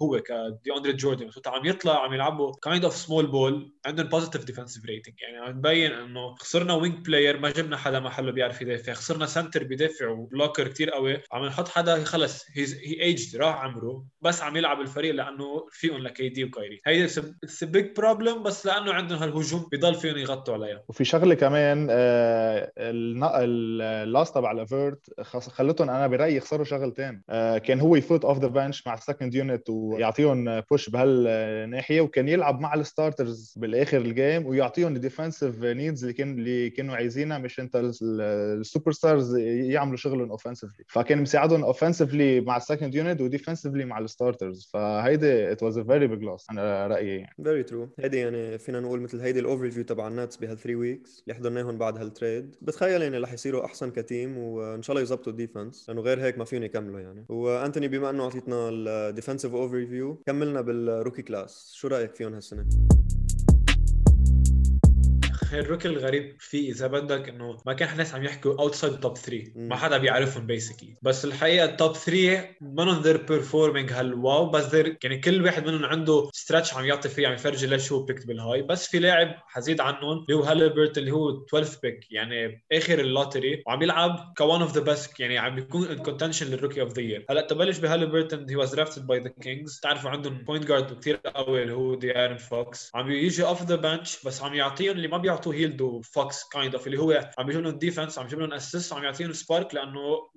هو 0.01 0.19
ك 0.19 0.37
دي 0.37 0.73
اندري 0.77 0.93
جوردن 0.93 1.27
بس 1.27 1.41
عم 1.47 1.65
يطلع 1.65 2.03
عم 2.03 2.13
يلعبوا 2.13 2.53
kind 2.61 2.83
of 2.83 2.95
small 2.95 3.27
ball 3.27 3.73
عندهم 3.85 4.07
positive 4.07 4.45
defensive 4.45 4.85
rating 4.85 5.15
يعني 5.21 5.37
عم 5.37 5.57
نبين 5.57 5.91
إنه 5.91 6.35
خسرنا 6.35 6.73
wing 6.73 7.05
player 7.05 7.39
ما 7.39 7.51
جبنا 7.51 7.77
حدا 7.77 7.99
محله 7.99 8.31
بيعرف 8.31 8.61
يدافع. 8.61 8.93
خسرنا 8.93 9.25
center 9.25 9.63
بيدافع 9.63 10.07
و 10.07 10.15
blocker 10.15 10.67
كثير 10.67 10.89
قوي. 10.89 11.21
عم 11.31 11.45
نحط 11.45 11.67
حدا 11.67 12.03
خلص. 12.03 12.45
he 12.55 13.01
aged 13.01 13.35
راح 13.37 13.55
عمره. 13.55 14.05
بس 14.21 14.41
عم 14.41 14.57
يلعب 14.57 14.81
الفريق 14.81 15.15
لأنه 15.15 15.67
فيهم 15.71 15.97
ل 15.97 16.29
KD 16.29 16.43
وكايري 16.43 16.81
هيدي 16.85 17.05
it's 17.05 17.63
big 17.63 17.95
problem 17.97 18.43
بس 18.43 18.65
لأنه 18.65 18.93
عندهم 18.93 19.19
هالهجوم. 19.19 19.69
بضل 19.71 19.95
فيهم 19.95 20.17
يغطوا 20.17 20.53
عليها 20.53 20.83
وفي 20.87 21.03
شغلة 21.03 21.35
كمان 21.35 21.87
آه 21.89 22.71
ال 22.77 23.09
loss 23.09 24.35
تبع 24.35 24.51
لافيرت 24.61 25.21
خلتهم 25.21 25.89
أنا 25.89 26.07
برأيي 26.07 26.35
يخسروا 26.35 26.65
شغلتين 26.65 27.21
آه 27.29 27.57
كان 27.57 27.79
هو 27.79 27.95
يفوت 27.95 28.25
off 28.25 28.39
the 28.39 28.47
bench 28.47 28.87
مع 28.87 28.93
ال 28.93 28.99
second 28.99 29.35
unit 29.35 29.69
ويعطيهم 29.69 30.61
push 30.71 30.89
بهالناحية 30.89 32.01
وكان 32.01 32.27
يلعب 32.27 32.59
مع 32.59 32.73
ال 32.73 32.82
starters 32.82 33.53
بالآخر 33.57 33.97
ال 33.97 34.07
game 34.07 34.45
ويعطيهم 34.45 34.95
ال 34.95 35.02
defensive 35.02 35.63
needs 35.63 36.03
اللي 36.03 36.13
كان 36.13 36.39
اللي 36.39 36.69
كانوا 36.69 36.95
عايزينها 36.95 37.37
مش 37.37 37.59
أنت 37.59 37.81
ال 38.01 38.91
superstars 38.91 39.37
يعملوا 39.37 39.97
شغلهم 39.97 40.37
اوفنسively 40.37 40.83
فكان 40.87 41.21
مساعدهم 41.21 41.73
اوفنسively 41.73 42.45
مع 42.47 42.57
ال 42.57 42.63
second 42.63 42.95
unit 42.95 43.21
و 43.21 43.27
defensively 43.27 43.85
مع 43.85 43.99
ال 43.99 44.07
starters 44.07 44.69
فهيدي 44.73 45.51
it 45.51 45.63
was 45.63 45.77
a 45.77 45.83
very 45.83 46.07
big 46.07 46.23
loss 46.23 46.47
أنا 46.51 46.87
رأيي 46.87 47.17
يعني. 47.17 47.35
very 47.43 47.63
true 47.63 47.89
هيدي 47.99 48.17
يعني 48.17 48.57
فينا 48.57 48.79
نقول 48.79 49.01
مثل 49.01 49.19
هيدي 49.21 49.39
ال 49.39 49.71
overview 49.71 49.83
تبع 49.83 50.07
ال 50.07 50.13
Nets 50.13 50.37
بهال 50.37 50.57
3 50.57 50.75
weeks 50.75 51.23
اللي 51.23 51.35
حضرناهم 51.35 51.77
بعد 51.77 51.97
هال 51.97 52.14
trade 52.14 52.55
بتخيل 52.61 53.01
يعني 53.01 53.17
رح 53.17 53.33
يصيروا 53.33 53.65
أحسن 53.65 53.91
ك 53.91 54.01
team 54.01 54.37
وإن 54.55 54.81
شاء 54.81 54.93
الله 54.93 55.01
يظبطوا 55.01 55.31
ال 55.31 55.39
defense 55.39 55.89
لأنه 55.89 56.01
غير 56.01 56.21
هيك 56.21 56.37
ما 56.37 56.45
فيهم 56.45 56.63
يكملوا 56.63 56.99
يعني. 56.99 57.25
وأنتوني 57.29 57.87
بما 57.87 58.09
إنه 58.09 58.23
أعطيتنا 58.23 58.69
ال 58.69 59.53
defensive 59.53 59.85
overview 59.85 60.15
كملنا 60.25 60.61
بال 60.61 60.76
rookie 60.76 61.21
class 61.21 61.71
شو 61.75 61.87
رأيك 61.87 62.15
فيهم 62.15 62.33
هالسنة؟ 62.33 62.65
ال 65.53 65.58
rookie 65.58 65.87
الغريب 65.87 66.35
فيه 66.39 66.71
إذا 66.71 66.87
بدك 66.87 67.29
إنه 67.29 67.57
ما 67.65 67.73
كان 67.73 67.97
ناس 67.97 68.15
عم 68.15 68.23
يحكوا 68.23 68.59
outside 68.59 68.99
top 68.99 69.17
3 69.17 69.51
ما 69.55 69.75
حدا 69.75 69.97
بيعرفهم 69.97 70.45
basically 70.47 70.95
بس 71.01 71.25
الحقيقة 71.25 71.65
ال 71.65 71.73
top 71.73 71.95
3 71.95 72.47
منهم 72.61 73.01
they're 73.01 73.17
performing 73.17 73.91
هال 73.91 74.11
wow. 74.11 74.49
بس 74.49 74.65
they're 74.65 74.97
يعني 75.03 75.17
كل 75.17 75.43
واحد 75.43 75.65
منهم 75.65 75.85
عنده 75.85 76.29
stretch 76.33 76.73
عم 76.73 76.85
يعطي 76.85 77.09
فيه 77.09 77.27
عم 77.27 77.33
يفرجي 77.33 77.67
ليش 77.67 77.91
هو 77.91 78.03
picked 78.03 78.27
بال 78.27 78.37
high. 78.37 78.61
بس 78.61 78.87
في 78.87 78.99
لاعب 78.99 79.35
حزيد 79.47 79.81
عنهم 79.81 80.17
اللي 80.17 80.33
هو 80.33 80.43
هالبرت 80.43 80.97
اللي 80.97 81.11
هو 81.11 81.45
12 81.45 81.77
pick 81.83 82.11
يعني 82.11 82.63
آخر 82.71 82.99
ال 82.99 83.06
lottery. 83.06 83.63
وعم 83.67 83.81
يلعب 83.81 84.33
one 84.37 84.61
of 84.61 84.73
the 84.73 84.81
best 84.81 85.19
يعني 85.19 85.37
عم 85.37 85.55
بيكون 85.55 85.87
in 85.87 85.97
contention 85.97 86.47
لل 86.47 86.56
rookie 86.56 86.81
of 86.81 86.93
the 86.93 87.01
year 87.01 87.25
هلأ 87.29 87.41
تبلش 87.41 87.77
بهالبرتون 87.77 88.49
he 88.49 88.55
was 88.55 88.75
drafted 88.75 89.07
by 89.07 89.19
the 89.19 89.29
Kings 89.41 89.77
بتعرفوا 89.77 90.09
عندهم 90.09 90.37
point 90.37 90.65
guard 90.65 90.99
كثير 90.99 91.15
قوي 91.15 91.61
اللي 91.63 91.73
هو 91.73 91.95
دي 91.95 92.17
ارن 92.17 92.37
فوكس 92.37 92.91
عم 92.95 93.11
يجي 93.11 93.45
off 93.45 93.63
the 93.63 93.75
bench 93.75 94.23
بس 94.25 94.41
عم 94.41 94.53
يعطيهم 94.53 94.95
اللي 94.95 95.07
ما 95.07 95.17
بيعطوه 95.41 95.53
هيلد 95.53 95.81
وفوكس 95.81 96.49
kind 96.49 96.75
of 96.75 96.87
اللي 96.87 96.97
هو 96.99 97.31
عم 97.37 97.49
يجيب 97.49 97.61
لهم 97.61 97.77
defense 97.77 98.19
عم 98.19 98.25
يجيب 98.25 98.39
لهم 98.39 98.53
assist 98.53 98.93
عم 98.93 99.03
يعطيهم 99.03 99.33
spark 99.33 99.75
لأنه 99.75 100.29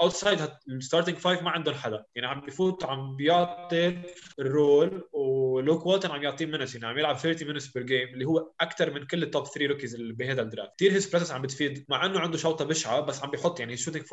outside 0.00 0.38
ال 0.68 0.73
starting 0.73 1.16
five 1.16 1.42
ما 1.42 1.50
عندهم 1.50 1.74
حدا. 1.74 2.04
يعني 2.14 2.28
عم 2.28 2.40
بفوت 2.40 2.84
عم 2.84 3.16
بيعطي 3.16 3.98
ال 4.38 4.52
role 4.52 5.08
ولوك 5.12 5.86
والتن 5.86 6.10
عم 6.10 6.22
يعطيه 6.22 6.46
minutes 6.46 6.74
يعني 6.74 6.86
عم 6.86 6.98
يلعب 6.98 7.18
30 7.18 7.48
minutes 7.48 7.66
per 7.68 7.82
game 7.82 8.08
اللي 8.08 8.24
هو 8.24 8.50
أكثر 8.60 8.94
من 8.94 9.06
كل 9.06 9.22
ال 9.22 9.28
top 9.28 9.46
3 9.46 9.66
rookies 9.66 9.94
اللي 9.94 10.12
بهذا 10.12 10.42
ال 10.42 10.47
draft 10.47 10.70
كثير 10.76 10.92
his 10.92 11.06
presence 11.10 11.30
عم 11.32 11.42
بتفيد 11.42 11.84
مع 11.88 12.06
إنه 12.06 12.20
عنده 12.20 12.38
شوطة 12.38 12.64
بشعة 12.64 13.00
بس 13.00 13.22
عم 13.22 13.30
بيحط 13.30 13.60
يعني 13.60 13.76
shooting 13.76 14.04
47% 14.04 14.08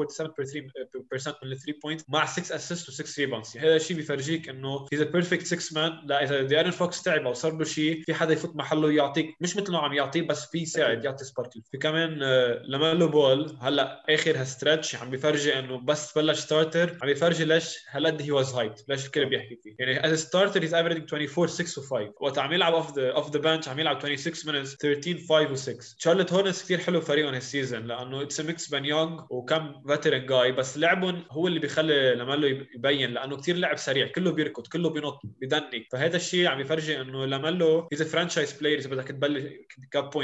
من 1.43 1.51
ال 1.51 1.57
3 1.57 1.79
point 1.83 2.01
مع 2.09 2.25
6 2.25 2.55
assist 2.55 3.03
و6 3.03 3.19
rebounds 3.19 3.51
يعني 3.55 3.67
هذا 3.67 3.75
الشيء 3.75 3.97
بيفرجيك 3.97 4.49
إنه 4.49 4.85
he's 4.93 5.01
perfect 5.01 5.45
6 5.45 5.81
man 5.81 5.91
لا 6.05 6.23
إذا 6.23 6.41
ديارن 6.41 6.71
فوكس 6.71 7.01
تعب 7.03 7.25
أو 7.25 7.33
صار 7.33 7.57
له 7.57 7.63
شيء 7.63 8.01
في 8.05 8.13
حدا 8.13 8.33
يفوت 8.33 8.55
محله 8.55 8.91
يعطيك 8.91 9.35
مش 9.41 9.57
مثل 9.57 9.71
ما 9.71 9.79
عم 9.79 9.93
يعطيه 9.93 10.21
بس 10.21 10.36
في 10.45 10.57
يساعد 10.57 11.05
يعطي 11.05 11.25
spark 11.25 11.51
في 11.71 11.77
كمان 11.77 12.19
لمالو 12.63 13.07
بول 13.07 13.57
هلا 13.61 14.03
آخر 14.09 14.37
هال 14.37 14.50
stretch 14.50 14.95
عم 14.95 15.09
بيفرجي 15.09 15.59
إنه 15.59 15.77
بس 15.77 16.17
بلش 16.17 16.39
starter 16.39 16.97
عم 17.01 17.07
بيفرجي 17.07 17.45
ليش 17.45 17.77
هالقد 17.89 18.21
he 18.21 18.31
was 18.31 18.53
hyped 18.53 18.81
ليش 18.89 19.05
الكل 19.05 19.25
بيحكي 19.25 19.59
فيه. 19.63 19.75
يعني 19.79 20.05
as 20.05 20.19
starter 20.19 20.63
he's 20.63 20.73
averaging 20.73 21.13
24 21.13 21.47
6 21.47 21.81
و5 21.81 22.11
وقت 22.21 22.37
عم 22.39 22.53
يلعب 22.53 22.73
off 22.73 22.95
the 22.99 23.11
off 23.11 23.31
the 23.31 23.39
bench 23.39 23.67
عم 23.67 23.79
يلعب 23.79 23.99
26 23.99 24.55
minutes 24.55 24.75
13 24.75 25.47
5 25.55 25.73
و6 25.73 25.95
شارلوت 25.97 26.33
هورنس 26.33 26.63
كثير 26.63 26.77
حلو 26.79 27.01
فريقهم 27.01 27.33
هال 27.33 27.47
season 27.47 27.87
لأنه 27.87 28.21
it's 28.21 28.41
mix 28.41 28.69
بين 28.69 28.85
young 28.85 29.23
وكم 29.29 29.81
veteran 29.87 30.25
جاي 30.25 30.51
بس 30.51 30.77
لعبهم 30.77 31.23
هو 31.31 31.47
اللي 31.47 31.59
بيخلي 31.59 32.15
لمالو 32.15 32.47
يبين 32.47 33.09
لأنه 33.13 33.37
كثير 33.37 33.55
لعب 33.55 33.77
سريع 33.77 34.07
كله 34.07 34.31
بيركض 34.31 34.67
كله 34.67 34.89
بينط 34.89 35.21
بي 35.41 35.57
dunk 35.57 35.87
فهذا 35.91 36.15
الشيء 36.15 36.47
عم 36.47 36.59
يفرجي 36.59 37.01
إنه 37.01 37.25
لمالو 37.25 37.87
he's 37.91 38.03
franchise 38.03 38.53
player 38.53 38.77
إذا 38.77 38.89
بدك 38.89 39.07
تبلش 39.07 39.43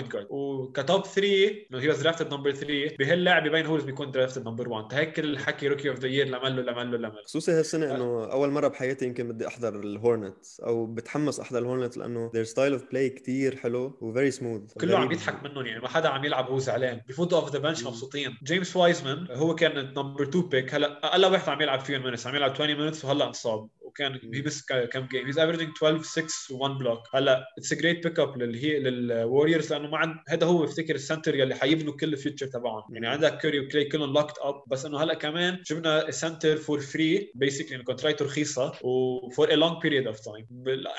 ك 0.04 0.05
point 0.05 0.14
guard 0.14 0.28
وك 0.30 0.60
top 0.60 1.06
3 1.06 1.66
إنه 1.72 1.80
he 1.80 1.88
was 1.88 2.02
drafted 2.02 2.34
number 2.34 2.52
3 2.52 2.96
بهاللاعب 3.00 3.48
ببين 3.48 3.66
هو 3.66 3.76
اللي 3.76 3.86
بيكون 3.86 4.12
drafted 4.12 4.48
number 4.48 4.70
1 4.70 4.94
هيك 4.94 5.20
الحكي 5.20 5.68
rookie 5.68 5.90
of 5.90 6.00
the 6.00 6.08
year 6.08 6.28
لمله 6.28 6.62
لمله 6.62 6.98
لمله 6.98 7.24
خصوصي 7.24 7.52
هالسنة 7.52 7.96
إنه 7.96 8.32
أول 8.32 8.50
مرة 8.50 8.68
بحياتي 8.68 9.06
يمكن 9.06 9.28
بدي 9.28 9.48
أحضر 9.48 9.80
الهورنتس 9.80 10.60
أو 10.60 10.86
بتحمس 10.86 11.40
أحضر 11.40 11.60
الهورنتس 11.60 11.98
لأنه 11.98 12.32
their 12.36 12.48
style 12.48 12.80
of 12.80 12.84
play 12.84 13.14
كثير 13.16 13.56
حلو 13.56 13.98
و 14.02 14.08
very 14.08 14.32
smooth 14.32 14.74
كله 14.74 14.98
عم 14.98 15.12
يضحك 15.12 15.44
منهم 15.44 15.66
يعني 15.66 15.82
ما 15.82 15.88
حدا 15.88 16.10
عم 16.10 16.26
يلعب 16.26 16.50
وهو 16.50 16.60
زعلان. 16.60 17.02
بفوتوا 17.08 17.40
off 17.40 17.52
the 17.52 17.60
bench 17.60 17.84
مبسوطين. 17.84 18.38
جيمس 18.44 18.76
وايزمان 18.76 19.28
هو 19.32 19.56
كان 19.56 19.94
number 19.98 20.24
2 20.24 20.50
pick 20.50 20.74
هلا 20.74 21.06
أقل 21.08 21.26
واحد 21.26 21.50
عم 21.50 21.62
يلعب 21.62 21.80
فيهم 21.80 22.04
minutes 22.04 22.28
عم 22.28 22.36
يلعب 22.36 22.52
20 22.52 22.76
minutes 22.76 23.06
وهلا 23.06 23.28
انصاب. 23.28 23.68
وكان 23.84 24.20
هي 24.34 24.42
بس 24.42 24.66
كم 24.66 25.08
game 25.08 25.26
he's 25.26 25.40
averaging 25.40 25.72
12 25.78 26.04
6 26.04 26.58
و1 26.58 26.72
block 26.72 27.00
هلا 27.16 27.46
it's 27.58 27.74
a 27.74 27.76
great 27.76 28.08
pick 28.08 28.20
up 28.20 28.38
للهي 28.42 28.80
للوريورز 28.80 29.74
لأنه 29.74 29.90
ما 29.90 29.98
عند 29.98 30.16
هذا 30.30 30.46
هو 30.46 30.62
بفتكر 30.62 30.96
ال 30.96 31.01
center 31.01 31.36
يلي 31.36 31.56
حيبنوا 31.56 31.94
كل 31.94 32.14
ال 32.14 32.18
future 32.18 32.46
تبعهم. 32.46 32.84
يعني 32.94 33.08
عندك 33.08 33.42
كوري 33.42 33.60
وكلي 33.60 33.86
كلهم 33.86 34.14
locked 34.14 34.38
up 34.42 34.64
بس 34.68 34.86
إنه 34.86 35.04
هلا 35.04 35.14
كمان 35.14 35.62
جبنا 35.66 36.12
center 36.12 36.58
for 36.58 36.80
free 36.80 37.32
basically 37.36 37.76
إنه 37.76 37.84
contract 37.84 38.21
ه 38.21 38.26
رخيصة 38.26 38.74
و 38.82 39.00
for 39.00 39.54
a 39.54 39.56
long 39.56 39.82
period 39.82 40.08
of 40.08 40.20
time 40.20 40.48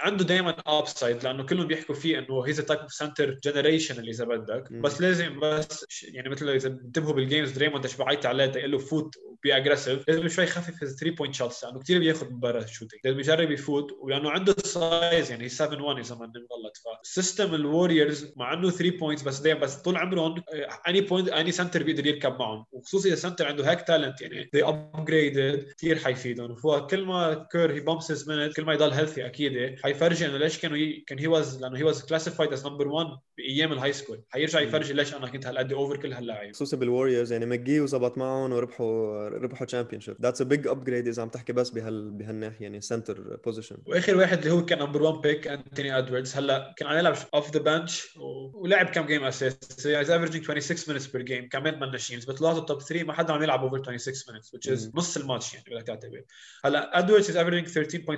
عنده 0.03 0.25
دائما 0.25 0.57
upside 0.67 1.25
لأنه 1.25 1.47
كلهم 1.47 1.67
بيحكوا 1.67 1.95
فيه 1.95 2.19
إنه 2.19 2.47
he's 2.47 2.57
type 2.57 2.81
of 2.81 2.93
center 2.93 3.39
generation 3.45 3.99
اللي 3.99 4.11
إذا 4.11 4.25
بدك. 4.25 4.73
بس 4.73 5.01
لازم 5.01 5.41
بس 5.41 5.87
يعني 6.03 6.29
مثل 6.29 6.49
إذا 6.49 6.69
انتبهوا 6.69 7.13
بال 7.13 7.24
games 7.24 7.51
دريموند 7.51 7.87
بعيط 7.99 8.27
عليه 8.27 8.47
تقول 8.47 8.71
له 8.71 8.79
فوت 8.79 9.15
be 9.43 9.57
aggressive 9.57 10.09
لازم 10.09 10.29
شوي 10.29 10.45
يخفف 10.45 10.83
his 10.83 10.97
3 11.01 11.17
point 11.17 11.35
shots 11.35 11.65
لأنه 11.65 11.81
كثير 11.81 11.99
بياخذ 11.99 12.31
من 12.31 12.41
برا 12.41 12.67
ال 12.75 12.78
shooting 12.78 13.01
لازم 13.05 13.19
يجرب 13.21 13.51
يفوت 13.51 13.93
ولأنه 14.01 14.31
عنده 14.31 14.55
ال 14.59 14.73
size 14.73 15.31
يعني 15.31 15.49
7 15.49 15.83
1 15.83 15.99
إذا 15.99 16.15
ما 16.15 16.25
غلط 16.25 16.77
ف 17.05 17.12
system 17.12 17.55
الوريورز 17.55 18.33
مع 18.37 18.53
إنه 18.55 18.71
3 18.71 18.99
points 18.99 19.23
بس 19.23 19.41
دايما 19.41 19.61
بس 19.61 19.77
طول 19.77 19.97
عمرهم 19.97 20.43
any 20.89 21.01
point 21.01 21.29
any 21.29 21.53
center 21.53 21.83
بيقدر 21.83 22.07
يركب 22.07 22.39
معهم. 22.39 22.65
وخصوصي 22.73 23.09
إذا 23.09 23.17
center 23.17 23.47
عنده 23.47 23.71
هيك 23.71 23.81
talent 23.81 24.21
يعني 24.21 24.51
they 24.57 24.61
upgraded 24.61 25.75
كثير 25.75 25.99
حيفيدهم. 25.99 26.55
كل 26.91 27.05
ما 27.05 27.47
كير 27.53 27.73
he 27.73 27.81
bumps 27.81 28.11
his 28.11 28.29
minutes 28.29 28.57
كل 28.57 28.65
ما 28.65 28.73
يضل 28.73 28.91
healthy 28.91 29.27
أكيد 29.27 29.81
حيفرجي 29.83 30.27
إنه 30.27 30.37
ليش 30.37 30.59
كانوا. 30.59 30.79
كان 31.07 31.19
he 31.19 31.27
was 31.27 31.61
لأنه 31.63 31.79
he 31.79 31.83
was 31.83 32.05
classified 32.05 32.53
as 32.53 32.67
number 32.67 32.89
1 32.89 33.07
بأيام 33.39 33.73
ال 33.73 33.93
high 33.93 34.05
school 34.05 34.23
حيرجع 34.29 34.61
يفرجي 34.61 34.93
ليش 34.93 35.15
أنا 35.15 35.27
كنت 35.27 35.47
هالقد 35.47 35.73
over 35.73 35.97
كل 35.97 36.13
هاللاعب. 36.13 36.53
خصوصا 36.53 36.77
بالوريورز 36.77 37.33
يعني 37.33 37.47
ماجي 37.47 37.81
وزبط 37.81 38.19
معهم 38.19 38.53
وربحوا 38.53 39.29
ربحوا 39.29 39.67
championship 39.67 40.17
that's 40.23 40.41
a 40.41 40.45
big 40.45 40.67
upgrade 40.67 41.09
إذا 41.09 41.23
عم 41.23 41.29
تحكي 41.29 41.53
بس 41.53 41.71
بهال 41.71 42.11
بهالناحية. 42.11 42.64
يعني 42.65 42.81
center 42.81 43.37
position 43.45 43.77
وآخر 43.87 44.17
واحد 44.17 44.39
اللي 44.39 44.51
هو 44.51 44.65
كان 44.65 44.79
number 44.79 45.03
1 45.03 45.21
pick 45.21 45.49
انتوني 45.49 45.99
ادواردز 45.99 46.37
هلأ 46.37 46.75
كان 46.77 46.89
عم 46.89 46.99
يلعب 46.99 47.17
off 47.35 47.51
the 47.51 47.61
bench 47.61 48.19
ولعب 48.55 48.87
كم 48.87 49.07
game 49.07 49.25
اساسي 49.25 50.01
is 50.01 50.11
averaging 50.11 50.45
26 50.45 50.99
minutes 50.99 51.13
per 51.13 51.23
game 51.23 51.49
كمان 51.49 51.81
من 51.81 51.91
ناشينز 51.91 52.25
بطلعت 52.31 52.57
ال 52.57 52.63
top 52.63 52.83
3 52.83 53.05
ما 53.05 53.13
حدا 53.13 53.33
عم 53.33 53.43
يلعب 53.43 53.63
over 53.63 53.97
26 53.97 54.37
minutes 54.37 54.47
which 54.47 54.75
is 54.75 54.97
نص 54.97 55.17
الماتش 55.17 55.55
يعني 55.55 55.67
بدك 55.71 55.87
تعتبر 55.87 56.25
هلأ 56.65 56.99
ادواردز 56.99 57.31
از 57.31 57.37
افريجينج 57.37 57.69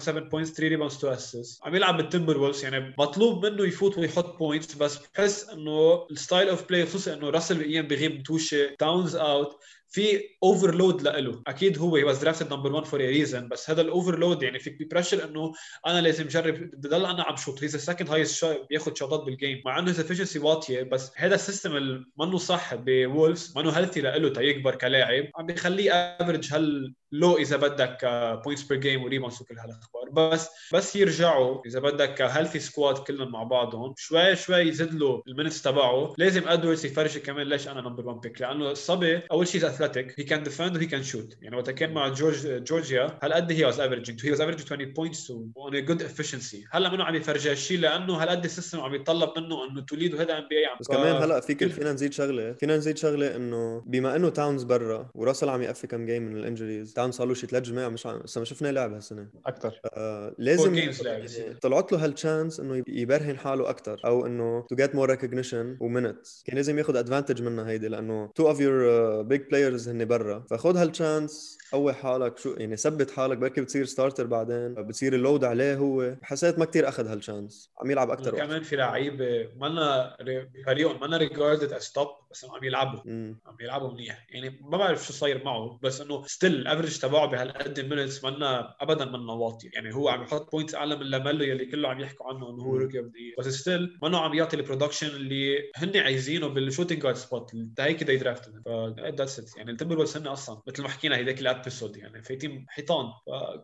13.7 0.01 0.11
بوينتس 0.11 0.53
3 0.53 0.69
ريباوندز 0.69 0.97
2 0.97 1.15
اسيست 1.15 1.65
عم 1.65 1.75
يلعب 1.75 1.97
بالتمبر 1.97 2.39
وولز 2.39 2.65
يعني 2.65 2.95
مطلوب 2.99 3.47
منه 3.47 3.67
يفوت 3.67 3.99
ويحط 3.99 4.39
بوينتس 4.39 4.75
بس 4.75 4.99
بحس 5.15 5.49
إنه 5.49 6.07
الستايل 6.11 6.49
اوف 6.49 6.69
بلاي 6.69 6.87
خصوصا 6.87 7.15
إنه 7.15 7.31
راسل 7.31 7.59
بايام 7.59 7.87
بغيب 7.87 8.23
توشة 8.23 8.75
تاونز 8.79 9.17
اوت 9.17 9.57
في 9.97 10.29
اوفرلود 10.43 11.03
له 11.03 11.43
أكيد 11.47 11.79
هو 11.79 11.93
واز 11.93 12.19
درافتد 12.19 12.53
نمبر 12.53 12.73
1 12.73 12.87
فور 12.87 13.01
ريزن 13.01 13.49
بس 13.49 13.71
هذا 13.71 13.81
الاوفرلود 13.81 14.43
يعني 14.43 14.59
فيك 14.59 14.83
ببريشر 14.83 15.25
إنه 15.25 15.53
أنا 15.87 16.01
لازم 16.01 16.25
أجرب. 16.25 16.55
بدي 16.55 16.89
ضل 16.89 17.07
أنا 17.07 17.23
عم 17.23 17.37
شوط 17.37 17.63
هيز 17.63 17.75
السكند 17.75 18.11
هايست 18.11 18.67
بياخذ 18.71 18.95
شوطات 18.95 19.21
بالجيم 19.21 19.63
مع 19.67 19.79
إنه 19.79 19.91
افشنسي 19.91 20.39
واطية 20.39 20.83
بس 20.83 21.13
هذا 21.17 21.35
السيستم 21.35 21.77
اللي 21.77 22.05
منه 22.19 22.39
صح 22.39 22.75
بولفز 22.75 23.59
منه 23.59 23.71
هيلثي 23.71 24.01
له 24.01 24.29
تيكبر 24.29 24.75
كلاعب. 24.75 25.25
عم 25.37 25.47
بيخليه 25.47 25.93
افرج 25.93 26.53
هال 26.53 26.95
لو 27.13 27.37
إذا 27.37 27.57
بدك 27.57 27.99
points 28.45 28.63
per 28.63 28.79
game 28.79 29.05
و 29.05 29.09
rebounds 29.09 29.43
وكل 29.43 29.59
هالأخبار. 29.59 30.11
بس 30.11 30.49
بس 30.73 30.97
يرجعوا 30.97 31.63
إذا 31.67 31.81
بدك 31.81 32.23
healthy 32.23 32.59
squad 32.59 32.99
كلهم 32.99 33.33
مع 33.33 33.43
بعضهم 33.43 33.95
شوي 33.97 34.37
شوي 34.37 34.61
يزيد 34.61 34.95
له 34.95 35.23
ال 35.29 35.33
minutes 35.33 35.63
تبعه. 35.63 36.15
لازم 36.19 36.49
ادوردز 36.49 36.87
يفرجي 36.87 37.21
كمان 37.21 37.47
ليش 37.47 37.69
أنا 37.69 37.81
number 37.81 38.07
1 38.07 38.21
pick 38.21 38.41
لأنه 38.41 38.71
الصبي 38.71 39.23
أول 39.33 39.49
شيء 39.49 39.67
athletic 39.67 40.21
هي 40.21 40.25
can 40.25 40.43
defend 40.43 40.77
وهي 40.77 40.87
can 40.87 41.03
shoot 41.03 41.37
يعني 41.43 41.57
وقت 41.57 41.71
كان 41.71 41.93
مع 41.93 42.09
جورج 42.09 42.65
جورجيا 42.65 43.19
هالقد 43.23 43.53
he 43.53 43.65
was 43.65 43.81
averaging 43.81 44.27
he 44.27 44.31
was 44.31 44.41
averaging 44.41 44.73
20 44.73 44.93
points 44.93 45.31
on 45.31 45.77
a 45.77 45.81
good 45.81 46.03
efficiency 46.03 46.65
هلأ 46.71 46.93
منه 46.93 47.05
عم 47.05 47.15
يفرجي 47.15 47.51
هالشيء 47.51 47.79
لأنه 47.79 48.15
هالقد 48.15 48.45
ال 48.45 48.50
system 48.50 48.81
عم 48.81 48.95
يتطلب 48.95 49.31
منه 49.39 49.71
إنه 49.71 49.81
to 49.81 49.94
lead 49.94 50.21
هذا 50.21 50.39
ام 50.39 50.49
بي 50.49 50.59
اي 50.59 50.77
بس 50.81 50.89
كمان 50.89 51.23
هلأ 51.23 51.41
فيك 51.41 51.67
فينا 51.67 51.93
نزيد 51.93 52.13
شغلة 52.13 52.53
فينا 52.53 52.77
نزيد 52.77 52.99
شغلة 52.99 53.37
إنه 53.37 53.83
بما 53.87 54.17
إنه 54.17 54.29
تاونز 54.29 54.63
برا 54.63 55.11
وراسل 55.15 55.49
عم 55.49 55.63
يقفي 55.63 55.87
كم 55.87 56.07
game 56.07 56.23
من 56.23 56.37
ال 56.37 56.43
injuries 56.43 56.93
تاونز 56.97 57.15
صار 57.15 57.27
له 57.27 57.35
شي 57.35 57.47
ثلاث 57.47 57.63
جماعة 57.63 57.89
مش 57.89 58.07
عم 58.07 58.21
لسه 58.25 58.39
ما 58.39 58.45
شفنا 58.45 58.69
لعب 58.69 58.93
هالسنة. 58.93 59.29
أكثر 59.47 59.81
آه 59.85 60.35
لازم 60.39 60.75
يعني 60.75 60.93
طلعت 61.63 61.93
له 61.93 62.05
هال 62.05 62.19
chance 62.19 62.61
إنه 62.61 62.83
يبرهن 62.89 63.39
حاله 63.39 63.71
أكثر 63.71 64.01
أو 64.05 64.27
إنه 64.27 64.67
to 64.69 64.77
get 64.77 64.95
more 64.95 65.11
recognition 65.11 65.77
و 65.81 65.88
minutes 65.88 66.43
كان 66.47 66.57
لازم 66.57 66.79
ياخذ 66.79 66.97
advantage 66.97 67.43
منها 67.43 67.69
هيدي 67.69 67.89
لأنه 67.89 68.31
two 68.35 68.49
of 68.49 68.61
your 68.61 69.23
big 69.23 69.41
players 69.41 69.89
هن 69.89 70.05
برا. 70.05 70.45
فخذ 70.51 70.77
هال 70.77 70.97
chance 70.97 71.59
قوي 71.73 71.93
حالك 71.93 72.39
شو 72.39 72.55
يعني 72.59 72.77
ثبت 72.77 73.11
حالك 73.11 73.39
بركي 73.39 73.61
بتصير 73.61 73.85
starter 73.85 74.27
بعدين 74.27 74.75
بتصير 74.75 75.15
ال 75.15 75.21
load 75.21 75.45
عليه 75.45 75.75
هو. 75.77 76.17
حسيت 76.23 76.59
ما 76.59 76.65
كثير 76.65 76.89
أخذ 76.89 77.07
هال 77.07 77.23
chance 77.23 77.71
عم 77.81 77.91
يلعب 77.91 78.11
أكثر 78.11 78.37
كمان 78.37 78.63
في 78.63 78.77
لعيبة 78.77 79.49
منا 79.57 80.17
فريقهم 80.67 81.01
منا 81.01 81.17
regarded 81.17 81.73
as 81.73 81.93
top 81.93 82.09
بس 82.31 82.45
عم 82.45 82.65
يلعبوا. 82.65 83.01
عم 83.47 83.57
يلعبوا 83.61 83.93
منيح. 83.93 84.27
يعني 84.31 84.61
ما 84.61 84.79
بعرف 84.79 85.07
شو 85.07 85.13
صاير 85.13 85.45
معه 85.45 85.79
بس 85.83 86.01
إنه 86.01 86.27
still 86.27 86.69
ال 86.87 86.88
average 86.88 86.99
تبعه 87.11 87.27
بهالقد 87.27 87.81
minutes 87.81 88.25
منا 88.25 88.75
ابدا 88.81 89.05
منا 89.05 89.33
واطي 89.33 89.71
يعني 89.75 89.95
هو 89.95 90.09
عم 90.09 90.23
يحط 90.23 90.53
points 90.53 90.75
أعلى 90.75 90.97
من 90.97 91.03
لاميلو 91.03 91.45
يلي 91.45 91.67
كله 91.67 91.89
عم 91.89 92.01
يحكوا 92.01 92.27
عنه 92.27 92.51
إنه 92.51 92.63
هو. 92.63 92.77
rookie 92.77 92.99
of 92.99 93.07
بس 93.39 93.47
still 93.49 93.99
منه 94.03 94.19
عم 94.19 94.35
يعطي 94.35 94.57
ال 94.57 94.61
production 94.61 95.07
اللي 95.07 95.57
هن 95.77 95.97
عايزينه 95.97 96.49
بال 96.49 96.59
shooting 96.59 97.03
guard 97.03 97.17
spot 97.17 97.51
هيك 97.81 98.05
the 98.05 98.17
draft 98.17 98.51
that's 98.99 99.39
it 99.39 99.57
يعني 99.57 99.71
التمبر 99.71 100.07
هن 100.17 100.27
أصلا 100.27 100.63
مثل 100.69 100.83
ما 100.83 100.89
حكينا 100.89 101.17
هيداك 101.17 101.41
ال 101.41 101.48
episode 101.48 101.97
يعني 101.97 102.23
فايتين 102.23 102.67
حيطان. 102.69 103.07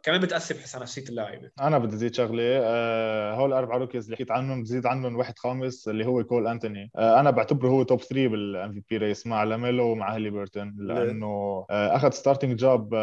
كمان 0.02 0.20
بتأثر 0.20 0.54
بحس 0.54 0.74
على 0.74 0.82
نفسيه 0.82 1.04
اللاعب. 1.08 1.40
أنا 1.60 1.78
بدي 1.78 1.94
أزيد 1.94 2.14
شغلة. 2.14 2.42
آه 2.44 3.34
هول 3.34 3.48
الاربع 3.52 3.76
rookies 3.76 4.04
اللي 4.04 4.16
حكيت 4.16 4.30
عنهم 4.30 4.62
بزيد 4.62 4.86
عنهم 4.86 5.16
واحد 5.16 5.38
خامس 5.38 5.88
اللي 5.88 6.06
هو 6.06 6.24
كول 6.24 6.46
انتوني 6.46 6.90
آه 6.96 7.20
أنا 7.20 7.30
بعتبره 7.30 7.68
هو 7.68 7.82
top 7.82 8.00
3 8.00 8.28
بال 8.28 8.72
MVP 8.72 8.96
race 8.96 9.26
مع 9.26 9.44
لاميلو 9.44 9.84
ومع 9.92 10.14
هيلي 10.14 10.30
بيرتون 10.30 10.74
لأنه 10.78 11.66
آه 11.70 11.96
أخذ 11.96 12.10
starting 12.10 12.56
job 12.58 12.94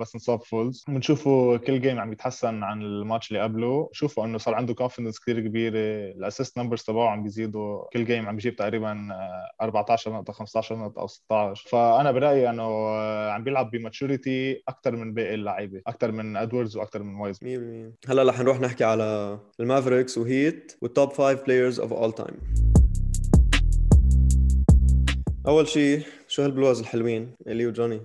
بس 0.00 0.14
انصاب 0.14 0.42
فولز. 0.42 0.84
بنشوفه 0.88 1.56
كل 1.56 1.80
game 1.80 1.98
عم 1.98 2.12
يتحسن 2.12 2.62
عن 2.62 2.82
الماتش 2.82 3.28
اللي 3.28 3.42
قبله. 3.42 3.88
شوفوا 3.92 4.24
إنه 4.24 4.38
صار 4.38 4.54
عنده 4.54 4.74
confidence 4.74 5.20
كثير 5.20 5.40
كبيرة. 5.40 5.78
ال 6.16 6.22
assist 6.22 6.58
numbers 6.58 6.82
تبعه 6.82 7.08
عم 7.08 7.22
بيزيدوا. 7.22 7.84
كل 7.92 8.04
game 8.04 8.28
عم 8.28 8.36
بيجيب 8.36 8.56
تقريبا 8.56 9.08
آه 9.12 9.64
14 9.64 10.12
نقطة 10.12 10.32
15 10.32 10.76
نقطة 10.76 11.00
أو 11.00 11.06
16 11.06 11.68
فأنا 11.70 12.12
برأيي 12.12 12.50
إنه 12.50 12.62
آه 12.62 13.30
عم 13.30 13.44
بيلعب 13.44 13.70
ب 13.70 13.80
maturity 13.80 14.62
أكثر 14.68 14.96
من 14.96 15.14
باقي 15.14 15.34
اللعيبة. 15.34 15.82
أكثر 15.86 16.12
من 16.12 16.36
ادواردز 16.36 16.76
وأكثر 16.76 17.02
من 17.02 17.14
وايز 17.14 17.38
100% 17.44 18.10
هلأ 18.10 18.22
رح 18.30 18.40
نروح 18.40 18.60
نحكي 18.60 18.84
على 18.84 19.38
المافريكس 19.60 20.18
وهيت 20.18 20.76
وال 20.82 20.94
top 20.94 21.12
5 21.12 21.32
players 21.32 21.80
of 21.80 21.92
all 21.92 22.12
time 22.12 22.36
أول 25.46 25.68
شيء 25.68 26.02
شو 26.28 26.42
هالبلوز 26.42 26.80
الحلوين؟ 26.80 27.34
إلي 27.46 27.66
وجوني. 27.66 28.00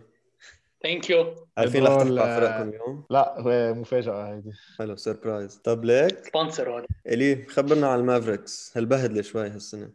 thank 0.84 1.10
you 1.10 1.36
عارفين 1.58 1.88
رح 1.88 1.92
على 1.92 2.40
فرقكم 2.40 2.70
اليوم 2.70 3.06
لا 3.10 3.36
هو 3.40 3.74
مفاجأة 3.74 4.34
هيدي 4.34 4.52
حلو 4.80 4.96
surprise 4.96 5.56
طب 5.56 5.86
ليك؟ 5.86 6.26
sponsor 6.26 6.70
هون 6.70 6.86
إلي 7.08 7.46
خبرنا 7.50 7.88
على 7.88 8.02
المافريكس. 8.02 8.74
هالبهدلة 8.76 9.22
شوي 9.22 9.48
هالسنة. 9.48 9.90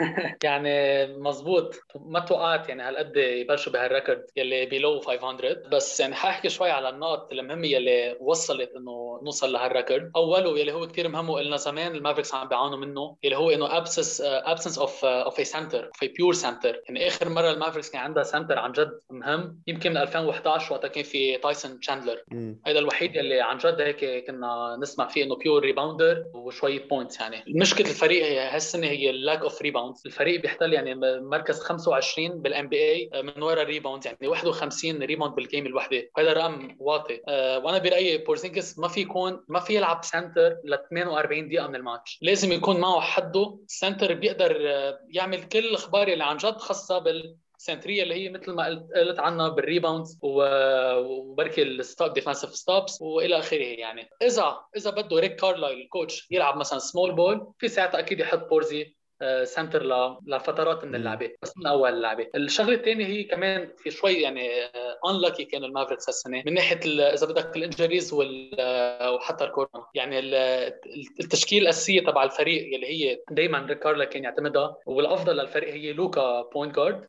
يعني 0.44 1.06
مزبوط 1.18 1.74
ما 1.96 2.20
توقعت 2.20 2.68
يعني 2.68 2.82
هالقد 2.82 3.16
يبلشوا 3.16 3.72
بهال 3.72 3.89
record 3.89 4.24
يلي 4.36 4.66
below 4.66 5.00
500 5.00 5.68
بس 5.72 6.00
يعني 6.00 6.14
حاحكي 6.14 6.48
شوي 6.48 6.70
على 6.70 6.88
النقط 6.88 7.32
المهمة 7.32 7.66
يلي 7.66 8.16
وصلت 8.20 8.70
إنه 8.76 9.20
نوصل 9.22 9.52
لهال 9.52 9.69
record. 9.69 10.10
أوله 10.16 10.58
يلي 10.58 10.72
هو 10.72 10.86
كثير 10.86 11.08
مهم 11.08 11.30
وقلنا 11.30 11.56
زمان 11.56 11.94
المافريكس 11.94 12.34
عم 12.34 12.48
بيعانوا 12.48 12.78
منه 12.78 13.16
يلي 13.22 13.36
هو 13.36 13.50
إنه 13.50 13.76
absence 13.76 14.20
absence 14.24 14.78
of 14.78 15.04
of 15.04 15.38
a 15.38 15.44
center 15.44 15.86
of 15.86 16.02
a 16.02 16.08
pure 16.08 16.32
center 16.32 16.80
يعني 16.88 17.08
آخر 17.08 17.28
مرة 17.28 17.50
المافريكس 17.50 17.90
كان 17.90 18.02
عندها 18.02 18.22
center 18.22 18.58
عن 18.58 18.72
جد 18.72 19.00
مهم 19.10 19.60
يمكن 19.66 19.90
من 19.90 19.96
2011 19.96 20.72
وقتها 20.72 20.88
كان 20.88 21.03
في 21.04 21.38
تايسون 21.38 21.80
تشاندلر. 21.80 22.22
هذا 22.66 22.78
الوحيد 22.78 23.16
اللي 23.16 23.40
عن 23.40 23.58
جد 23.58 23.80
هيك 23.80 24.26
كنا 24.26 24.76
نسمع 24.80 25.08
فيه 25.08 25.24
إنه 25.24 25.36
pure 25.36 25.62
rebounder 25.62 26.24
وشويه 26.34 26.88
points 26.88 27.20
يعني. 27.20 27.44
مشكلة 27.48 27.90
الفريق 27.90 28.42
هالسنة 28.54 28.86
هي 28.86 29.10
ال 29.10 29.16
lack 29.16 29.40
of 29.40 29.62
rebounds 29.62 30.02
الفريق 30.06 30.40
بيحتل 30.40 30.72
يعني 30.72 30.94
مركز 31.20 31.60
25 31.60 32.42
بالان 32.42 32.68
بي 32.68 32.90
اي 32.90 33.10
من 33.22 33.42
وراء 33.42 33.62
ال 33.62 33.67
rebounds 33.67 34.06
يعني 34.06 34.18
51 34.28 35.02
rebound 35.02 35.34
بال 35.34 35.45
game 35.45 35.66
الوحدة. 35.66 36.10
وهذا 36.16 36.32
رقم 36.32 36.76
واطي. 36.78 37.20
أه 37.28 37.58
وأنا 37.58 37.78
برأيي 37.78 38.18
بورزينجس 38.18 38.78
ما 38.78 38.88
في 38.88 39.00
يكون 39.00 39.44
ما 39.48 39.60
في 39.60 39.74
يلعب 39.74 40.04
center 40.04 40.56
ل 40.64 40.76
48 40.90 41.48
دقيقة 41.48 41.66
من 41.66 41.76
الماتش. 41.76 42.18
لازم 42.22 42.52
يكون 42.52 42.80
معه 42.80 43.00
حده. 43.00 43.58
center 43.66 44.14
بيقدر 44.14 44.56
آه، 44.66 44.98
يعمل 45.10 45.42
كل 45.44 45.58
الأخبار 45.58 46.08
اللي 46.08 46.24
عن 46.24 46.36
جد 46.36 46.56
خاصة 46.56 46.98
بال 46.98 47.36
center 47.64 47.92
ية 47.92 48.02
اللي 48.02 48.14
هي 48.14 48.28
مثل 48.28 48.52
ما 48.52 48.66
قلت, 48.66 48.92
قلت 48.92 49.18
عنها 49.18 49.48
بال 49.48 49.62
rebounds 49.62 50.18
وبركي 50.22 51.62
ال 51.62 51.73
stop 51.73 52.18
defensive 52.20 52.50
stops 52.50 53.02
وإلى 53.02 53.38
آخره 53.38 53.64
يعني. 53.64 54.08
اذا 54.22 54.56
إذا 54.76 54.90
بده 54.90 55.18
ريك 55.18 55.36
كارلايل 55.36 55.80
ال 55.80 55.88
coach 55.88 56.28
يلعب 56.30 56.56
مثلا 56.56 56.78
small 56.78 57.14
ball 57.14 57.52
في 57.58 57.68
ساعتها 57.68 57.98
أكيد 57.98 58.20
يحط 58.20 58.48
بورزي 58.48 58.96
center 59.44 59.82
لفترات 60.26 60.84
من. 60.84 60.94
اللعبة 60.94 61.30
بس 61.42 61.58
من 61.58 61.66
أول 61.66 61.94
اللعبة. 61.94 62.26
الشغلة 62.34 62.74
الثانية 62.74 63.06
هي 63.06 63.24
كمان 63.24 63.68
في 63.76 63.90
شوي 63.90 64.12
يعني 64.12 64.48
unlucky 65.10 65.44
كانوا 65.44 65.68
المافريكس 65.68 66.08
هالسنة. 66.08 66.42
من 66.46 66.54
ناحية 66.54 66.80
إذا 67.14 67.26
بدك 67.26 67.56
ال 67.56 67.62
injuries 67.62 68.14
آه، 68.58 69.12
وحتى 69.12 69.44
الكورونا 69.44 69.86
يعني 69.94 70.18
ال- 70.18 70.34
التشكيلة 71.20 71.62
الأساسية 71.62 72.00
تبع 72.00 72.24
الفريق 72.24 72.74
اللي 72.74 72.86
هي 72.86 73.18
دائما 73.30 73.58
ريك 73.58 73.78
كارلا 73.78 74.04
كان 74.04 74.24
يعتمدها. 74.24 74.76
والأفضل 74.86 75.36
للفريق 75.36 75.74
هي 75.74 75.92
لوكا 75.92 76.42
point 76.54 76.74
guard 76.76 77.06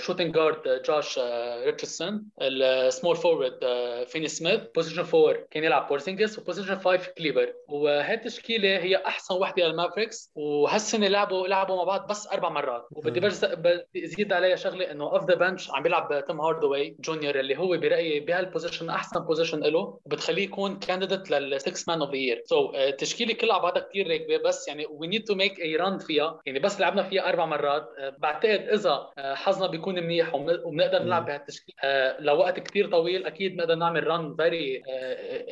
shooting 0.00 0.34
guard 0.34 0.82
جوش 0.82 1.18
آه، 1.18 1.64
ريتشاردسون 1.64 2.24
ال 2.42 2.54
small 2.54 3.16
forward 3.16 3.58
فيني 4.06 4.28
سميث 4.28 4.60
position 4.74 5.04
4 5.18 5.46
كان 5.50 5.64
يلعب 5.64 5.88
بورزينجس 5.88 6.38
و 6.38 6.42
position 6.42 6.78
5 6.78 7.12
كليبر 7.18 7.52
وهي 7.68 8.14
التشكيله 8.14 8.68
هي 8.78 8.96
أحسن 8.96 9.34
وحدة 9.34 9.66
للمافريكس. 9.68 10.32
وهالسنة 10.34 11.08
لعبوا 11.08 11.48
لعبوا 11.56 11.76
مع 11.76 11.84
بعض 11.84 12.06
بس 12.10 12.28
أربع 12.32 12.48
مرات. 12.48 12.86
وبدي 12.90 13.20
بس 13.20 13.44
بدي 13.44 14.04
أزيد 14.04 14.32
عليها 14.32 14.56
شغلة 14.56 14.90
إنه 14.90 15.04
off 15.04 15.24
the 15.24 15.34
bench 15.34 15.70
عم 15.70 15.82
بيلعب 15.82 16.24
تيم 16.26 16.40
هاردوي 16.40 16.96
جونيور 17.00 17.40
اللي 17.40 17.58
هو 17.58 17.76
برأيي 17.76 18.20
بهال 18.20 18.39
position 18.39 18.90
أحسن 18.90 19.20
position 19.20 19.60
له 19.60 19.98
وبتخليه 20.04 20.44
يكون 20.44 20.78
candidate 20.78 21.30
لل 21.30 21.47
sixth 21.47 21.88
man 21.88 22.00
of 22.00 22.10
the 22.10 22.16
year 22.16 22.42
so 22.44 22.72
التشكيله 22.74 23.34
كلها 23.34 23.54
على 23.54 23.62
بعضها 23.62 23.82
كثير 23.82 24.10
راكبة 24.10 24.36
بس 24.36 24.68
يعني 24.68 24.86
we 24.86 25.06
need 25.06 25.24
to 25.24 25.34
make 25.34 25.60
a 25.60 25.76
run 25.76 25.98
فيها. 25.98 26.40
يعني 26.46 26.58
بس 26.58 26.80
لعبنا 26.80 27.02
فيها 27.02 27.28
أربع 27.28 27.46
مرات. 27.46 27.88
uh, 27.96 28.20
بعتقد 28.20 28.68
إذا 28.72 29.10
uh, 29.18 29.20
حظنا 29.20 29.66
بيكون 29.66 29.94
منيح 29.94 30.34
وبنقدر 30.34 31.02
نلعب 31.02 31.26
بهالتشكيلة. 31.26 31.76
لوقت 32.20 32.60
كثير 32.60 32.90
طويل 32.90 33.26
أكيد 33.26 33.56
بنقدر 33.56 33.74
نعمل 33.74 34.06
run 34.06 34.36
very 34.36 34.82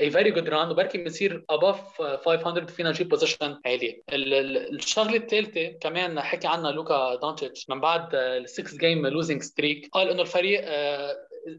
a 0.01 0.11
very 0.11 0.31
good 0.31 0.49
run 0.49 0.71
وبركي 0.71 0.99
بنصير 0.99 1.45
above 1.51 2.03
500 2.03 2.67
فينا 2.67 2.89
نجيب 2.89 3.09
position 3.09 3.61
عالية. 3.67 4.03
الشغلة 4.13 5.17
الثالثة 5.17 5.73
كمان 5.85 6.21
حكي 6.21 6.47
عنها 6.47 6.71
لوكا 6.71 7.15
دونتش 7.15 7.69
من 7.69 7.81
بعد 7.81 8.15
ال 8.15 8.30
six 8.30 8.75
game 8.75 9.07
losing 9.07 9.43
streak 9.43 9.89
قال 9.93 10.09
إنه 10.09 10.23
الفريق 10.23 10.65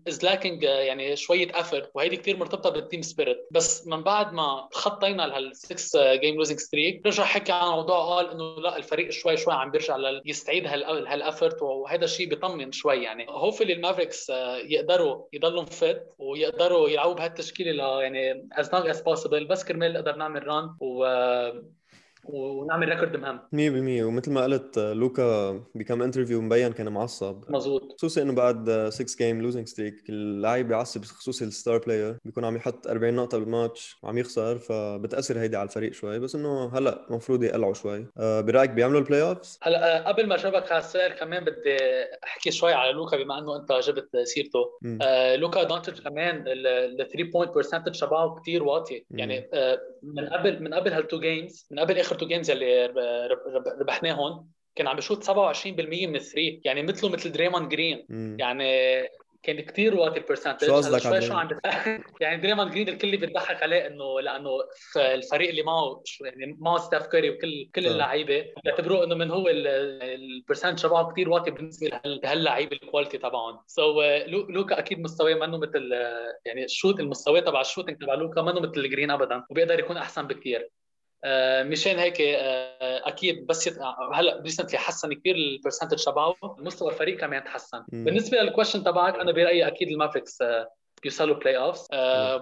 is 0.07 0.23
lacking 0.23 0.63
يعني 0.63 1.15
شوية 1.15 1.47
effort 1.59 1.89
وهيدي 1.93 2.17
كثير 2.17 2.37
مرتبطة 2.37 2.69
بال 2.69 2.80
team 2.80 3.01
spirit 3.01 3.47
بس 3.51 3.87
من 3.87 4.03
بعد 4.03 4.33
ما 4.33 4.69
تخطينا 4.71 5.27
لهال6 5.27 5.97
game 5.97 6.35
losing 6.35 6.59
streak 6.59 7.05
رجع 7.05 7.23
حكى 7.23 7.51
عن 7.51 7.67
الموضوع 7.67 8.05
قال 8.05 8.31
إنه 8.31 8.55
لا 8.59 8.77
الفريق 8.77 9.09
شوي 9.09 9.37
شوي 9.37 9.53
عم 9.53 9.71
بيرجع 9.71 9.97
يستعيد 10.25 10.67
هال 10.67 10.91
effort 10.91 11.61
وهذا 11.61 12.05
الشيء 12.05 12.29
بيطمن 12.29 12.71
شوي 12.71 13.03
يعني. 13.03 13.25
hopefully 13.29 13.73
المافريكس 13.73 14.29
يقدروا 14.63 15.25
يضلوا 15.33 15.65
fit 15.65 16.03
ويقدروا 16.17 16.89
يلعبوا 16.89 17.13
بهالتشكيلة 17.13 18.01
يعني 18.01 18.47
as 18.51 18.73
long 18.73 18.87
as 18.87 19.01
possible 19.01 19.45
بس 19.45 19.63
كرمال 19.63 19.93
نقدر 19.93 20.15
نعمل 20.15 20.47
run 20.47 20.75
و 20.79 21.05
ونعمل 22.25 22.89
record 22.89 23.15
مهم. 23.15 23.39
100% 23.39 24.03
ومثل 24.03 24.31
ما 24.31 24.43
قلت 24.43 24.79
لوكا 24.79 25.51
بكم 25.75 26.01
interview 26.01 26.41
مبين 26.41 26.71
كان 26.71 26.89
معصب. 26.89 27.43
مزبوط 27.49 27.95
خصوصي 27.97 28.21
إنه 28.21 28.33
بعد 28.33 28.89
6 28.89 29.17
game 29.17 29.41
losing 29.41 29.67
streak 29.67 30.09
اللاعب 30.09 30.67
بيعصب 30.67 31.05
خصوصي 31.05 31.45
ال 31.45 31.51
star 31.51 31.77
player 31.77 32.17
بيكون 32.25 32.45
عم 32.45 32.55
يحط 32.55 32.87
40 32.87 33.13
نقطة 33.13 33.37
بالماتش 33.37 33.97
وعم 34.03 34.17
يخسر 34.17 34.57
فبتأثر 34.57 35.39
هيدي 35.39 35.57
على 35.57 35.67
الفريق 35.67 35.93
شوي. 35.93 36.19
بس 36.19 36.35
إنه 36.35 36.77
هلأ 36.77 37.05
المفروض 37.09 37.43
يقلعوا 37.43 37.73
شوي. 37.73 38.07
أه 38.17 38.41
برأيك 38.41 38.69
بيعملوا 38.69 38.99
ال 38.99 39.21
playoffs 39.21 39.59
هلأ 39.63 39.97
أه 39.97 40.11
قبل 40.11 40.27
ما 40.27 40.35
اجاوبك 40.35 40.71
على 40.71 40.79
السؤال 40.79 41.13
كمان 41.13 41.45
بدي 41.45 41.77
أحكي 42.23 42.51
شوي 42.51 42.73
على 42.73 42.91
لوكا 42.91 43.17
بما 43.17 43.39
إنه 43.39 43.55
أنت 43.55 43.71
جبت 43.71 44.17
سيرته. 44.23 44.79
أه 45.01 45.35
لوكا 45.35 45.63
دونتش 45.63 46.01
كمان 46.01 46.43
ال 46.47 46.97
3 46.97 47.23
point 47.33 47.51
percentage 47.51 47.99
تبعه 47.99 48.35
كثير 48.41 48.63
واطي. 48.63 49.05
يعني 49.11 49.49
أه 49.53 49.79
من 50.03 50.25
قبل 50.25 50.63
من 50.63 50.73
قبل 50.73 50.93
هال 50.93 51.04
two 51.04 51.19
games 51.19 51.67
من 51.71 51.79
قبل 51.79 51.99
آخر 51.99 52.14
two 52.15 52.27
games 52.27 52.51
اللي 52.51 52.85
ربحناهم 53.81 54.47
كان 54.75 54.87
عم 54.87 54.95
ب 54.95 55.00
shoot 55.00 55.23
27% 55.23 55.27
من 56.07 56.15
ال 56.15 56.22
three. 56.22 56.61
يعني 56.65 56.83
مثله 56.83 57.09
مثل 57.09 57.31
دريمون 57.31 57.69
جرين. 57.69 58.05
مم. 58.09 58.37
يعني 58.39 59.01
كان 59.45 59.61
كثير 59.61 59.95
واطي 59.95 60.19
ال 60.19 60.24
percentage 60.24 60.67
شو 60.67 60.75
قصدك 60.75 61.01
شوي 61.01 61.21
شو 61.21 61.33
عم 61.33 61.49
يعني 62.21 62.41
دريمون 62.41 62.69
جرين 62.69 62.89
الكل 62.89 63.17
بيضحك 63.17 63.63
عليه 63.63 63.87
إنه 63.87 64.21
لأنه 64.21 64.49
في 64.75 65.13
الفريق 65.13 65.49
اللي 65.49 65.63
معه 65.63 66.03
يعني 66.21 66.57
معه 66.59 66.77
ستيف 66.77 67.07
كوري 67.07 67.29
وكل 67.29 67.69
كل 67.75 67.87
اللعيبة. 67.87 68.45
بيعتبروه 68.63 69.03
إنه 69.03 69.15
من 69.15 69.31
هو 69.31 69.47
ال 69.47 69.60
percentage 69.60 70.83
تبعه 70.83 71.11
كثير 71.11 71.29
واطي 71.29 71.51
بالنسبة 71.51 72.01
لهاللعيبة 72.05 72.77
ال 72.83 72.87
quality 72.87 73.17
تبعهم. 73.17 73.59
so, 73.67 74.05
لوكا 74.27 74.79
أكيد 74.79 74.99
مستواه 74.99 75.33
منه 75.33 75.57
مثل 75.57 75.91
يعني 76.45 76.63
ال 76.63 76.69
shoot 76.69 76.99
المستوى 76.99 77.41
تبع 77.41 77.61
ال 77.61 77.65
shooting 77.65 77.97
تبع 77.97 78.13
لوكا 78.13 78.41
منه 78.41 78.59
مثل 78.59 78.79
الجرين 78.79 79.11
ابدا 79.11 79.43
وبيقدر 79.49 79.79
يكون 79.79 79.97
أحسن 79.97 80.27
بكثير 80.27 80.69
مشان 81.63 81.99
هيك 81.99 82.21
آه، 82.21 83.07
أكيد 83.07 83.47
بس 83.47 83.67
يت... 83.67 83.77
هلأ 84.13 84.41
recently 84.41 84.79
حسن 84.79 85.13
كثير 85.13 85.35
ال 85.35 85.41
percentage 85.41 86.03
تبعه 86.03 86.35
مستوى 86.41 86.91
الفريق 86.91 87.19
كمان 87.19 87.43
تحسن. 87.43 87.83
بالنسبة 87.91 88.37
لل 88.37 88.46
question 88.46 88.83
تبعك 88.83 89.15
أنا 89.15 89.31
برأيي 89.31 89.67
أكيد 89.67 89.87
ال 89.87 89.93
Mavericks 89.93 90.43
بيوصلوا 91.03 91.35
playoffs 91.35 91.87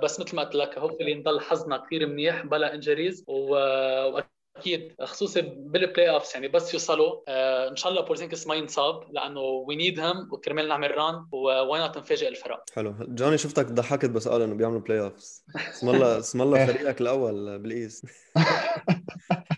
بس 0.03 0.19
مثل 0.19 0.35
ما 0.35 0.43
قلت 0.43 0.55
لك 0.55 0.77
hopefully 0.77 1.13
نضل 1.13 1.39
حظنا 1.39 1.77
كثير 1.77 2.07
منيح 2.07 2.45
بلا 2.45 2.73
injuries 2.73 3.23
و... 3.27 3.55
أكيد 4.63 4.93
خصوصي 5.01 5.41
بال 5.41 6.09
playoffs 6.09 6.31
يعني 6.33 6.47
بس 6.47 6.73
يوصلوا. 6.73 7.21
آه 7.27 7.69
إن 7.69 7.75
شاء 7.75 7.91
الله 7.91 8.01
بورزينغيس 8.03 8.47
ما 8.47 8.55
ينصاب 8.55 9.03
لأنه 9.13 9.39
we 9.39 9.75
need 9.75 9.99
him 9.99 10.29
وكرمال 10.31 10.67
نعمل 10.67 10.97
run 10.97 11.25
و 11.31 11.81
why 11.81 11.89
not 11.89 11.97
نفاجئ 11.97 12.27
الفرق. 12.27 12.63
حلو. 12.75 12.95
جوني 12.99 13.37
شفتك 13.37 13.65
ضحكت 13.65 14.09
بس 14.09 14.27
قال 14.27 14.41
إنه 14.41 14.55
بيعملوا 14.55 14.79
playoffs 14.79 15.45
اسم 15.55 15.89
الله 15.89 16.19
اسم 16.19 16.41
الله 16.41 16.65
فريقك 16.67 17.01
الأول 17.01 17.59
بال 17.59 17.72
East. 17.72 18.05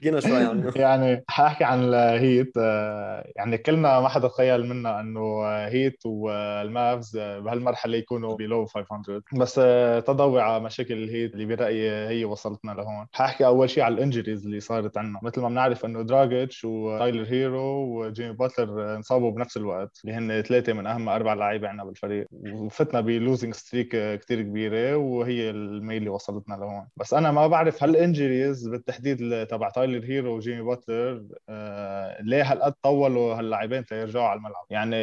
حكينا 0.05 0.19
شوي 0.19 0.37
عنه. 0.49 0.71
يعني 0.75 1.23
حاحكي 1.27 1.63
عن 1.63 1.83
ال 1.83 1.97
Heat 1.97 2.51
آه، 2.57 3.31
يعني 3.35 3.57
كلنا 3.57 3.99
ما 3.99 4.09
حدا 4.09 4.27
تخيل 4.27 4.65
منا 4.65 4.99
إنه 4.99 5.45
Heat 5.47 6.05
وال 6.05 6.42
Mavs 6.42 7.17
بهالمرحلة 7.17 7.97
يكونوا 7.97 8.35
below 8.35 8.65
500 8.65 9.21
بس 9.33 9.59
آه، 9.63 9.99
تضوي 9.99 10.41
على 10.41 10.63
مشاكل 10.63 10.93
ال 10.93 11.01
Heat 11.01 11.33
اللي 11.33 11.45
برأيي 11.45 11.89
هي 11.89 12.25
وصلتنا 12.25 12.71
لهون. 12.71 13.07
حاحكي 13.11 13.45
أول 13.45 13.69
شيء 13.69 13.83
على 13.83 13.93
ال 13.95 14.01
injuries 14.01 14.45
اللي 14.45 14.59
صارت 14.59 14.97
عنا. 14.97 15.19
مثل 15.23 15.41
ما 15.41 15.49
بنعرف 15.49 15.85
إنه 15.85 16.01
دراجيتش 16.01 16.65
وتايلر 16.65 17.25
هيرو 17.27 17.85
وجيمي 17.99 18.33
باتلر 18.33 18.95
انصابوا 18.95 19.31
بنفس 19.31 19.57
الوقت. 19.57 20.01
اللي 20.05 20.15
هن 20.15 20.41
ثلاثة 20.41 20.73
من 20.73 20.87
أهم 20.87 21.09
أربع 21.09 21.33
لعيبة 21.33 21.67
عندنا 21.67 21.85
بالفريق. 21.85 22.27
وفتنا 22.31 23.01
ب 23.01 23.09
losing 23.09 23.53
streak 23.53 23.89
كثير 24.21 24.41
كبيرة 24.41 24.95
وهي 24.97 25.49
الميل 25.49 25.97
اللي 25.97 26.09
وصلتنا 26.09 26.55
لهون. 26.55 26.87
بس 26.97 27.13
أنا 27.13 27.31
ما 27.31 27.47
بعرف 27.47 27.83
هال 27.83 28.00
injuries 28.00 28.67
بالتحديد 28.67 29.45
تبع 29.47 29.69
تايلر 29.69 29.94
هيرو 30.03 30.35
وجيمي 30.35 30.61
باتلر 30.61 31.23
آه 31.49 32.21
ليه 32.21 32.51
هالقد 32.51 32.73
طولوا 32.83 33.33
هاللاعبين 33.35 33.85
تيرجعوا 33.85 34.27
على 34.27 34.37
الملعب؟ 34.37 34.65
يعني 34.69 34.95